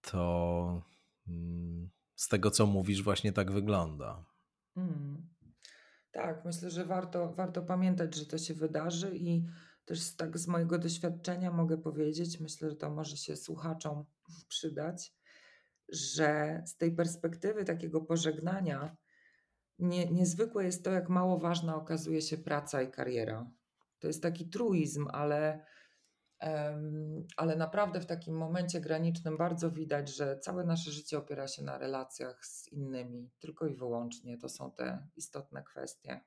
[0.00, 0.82] to
[1.28, 4.24] mm, z tego, co mówisz, właśnie tak wygląda.
[4.76, 5.28] Mm.
[6.10, 9.46] Tak, myślę, że warto, warto pamiętać, że to się wydarzy i
[9.84, 14.04] też tak z mojego doświadczenia mogę powiedzieć, myślę, że to może się słuchaczom
[14.48, 15.12] przydać,
[15.92, 18.96] że z tej perspektywy takiego pożegnania
[19.78, 23.50] nie, niezwykłe jest to, jak mało ważna okazuje się praca i kariera.
[23.98, 25.64] To jest taki truizm, ale,
[26.40, 31.62] um, ale naprawdę w takim momencie granicznym bardzo widać, że całe nasze życie opiera się
[31.62, 34.38] na relacjach z innymi, tylko i wyłącznie.
[34.38, 36.20] To są te istotne kwestie.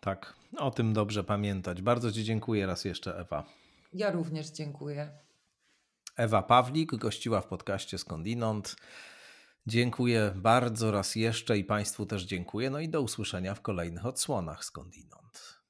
[0.00, 1.82] Tak, o tym dobrze pamiętać.
[1.82, 3.44] Bardzo Ci dziękuję raz jeszcze, Ewa.
[3.92, 5.18] Ja również dziękuję.
[6.16, 8.76] Ewa Pawlik gościła w podcaście Skądinąd.
[9.66, 12.70] Dziękuję bardzo raz jeszcze i Państwu też dziękuję.
[12.70, 15.61] No i do usłyszenia w kolejnych odsłonach Skądinąd.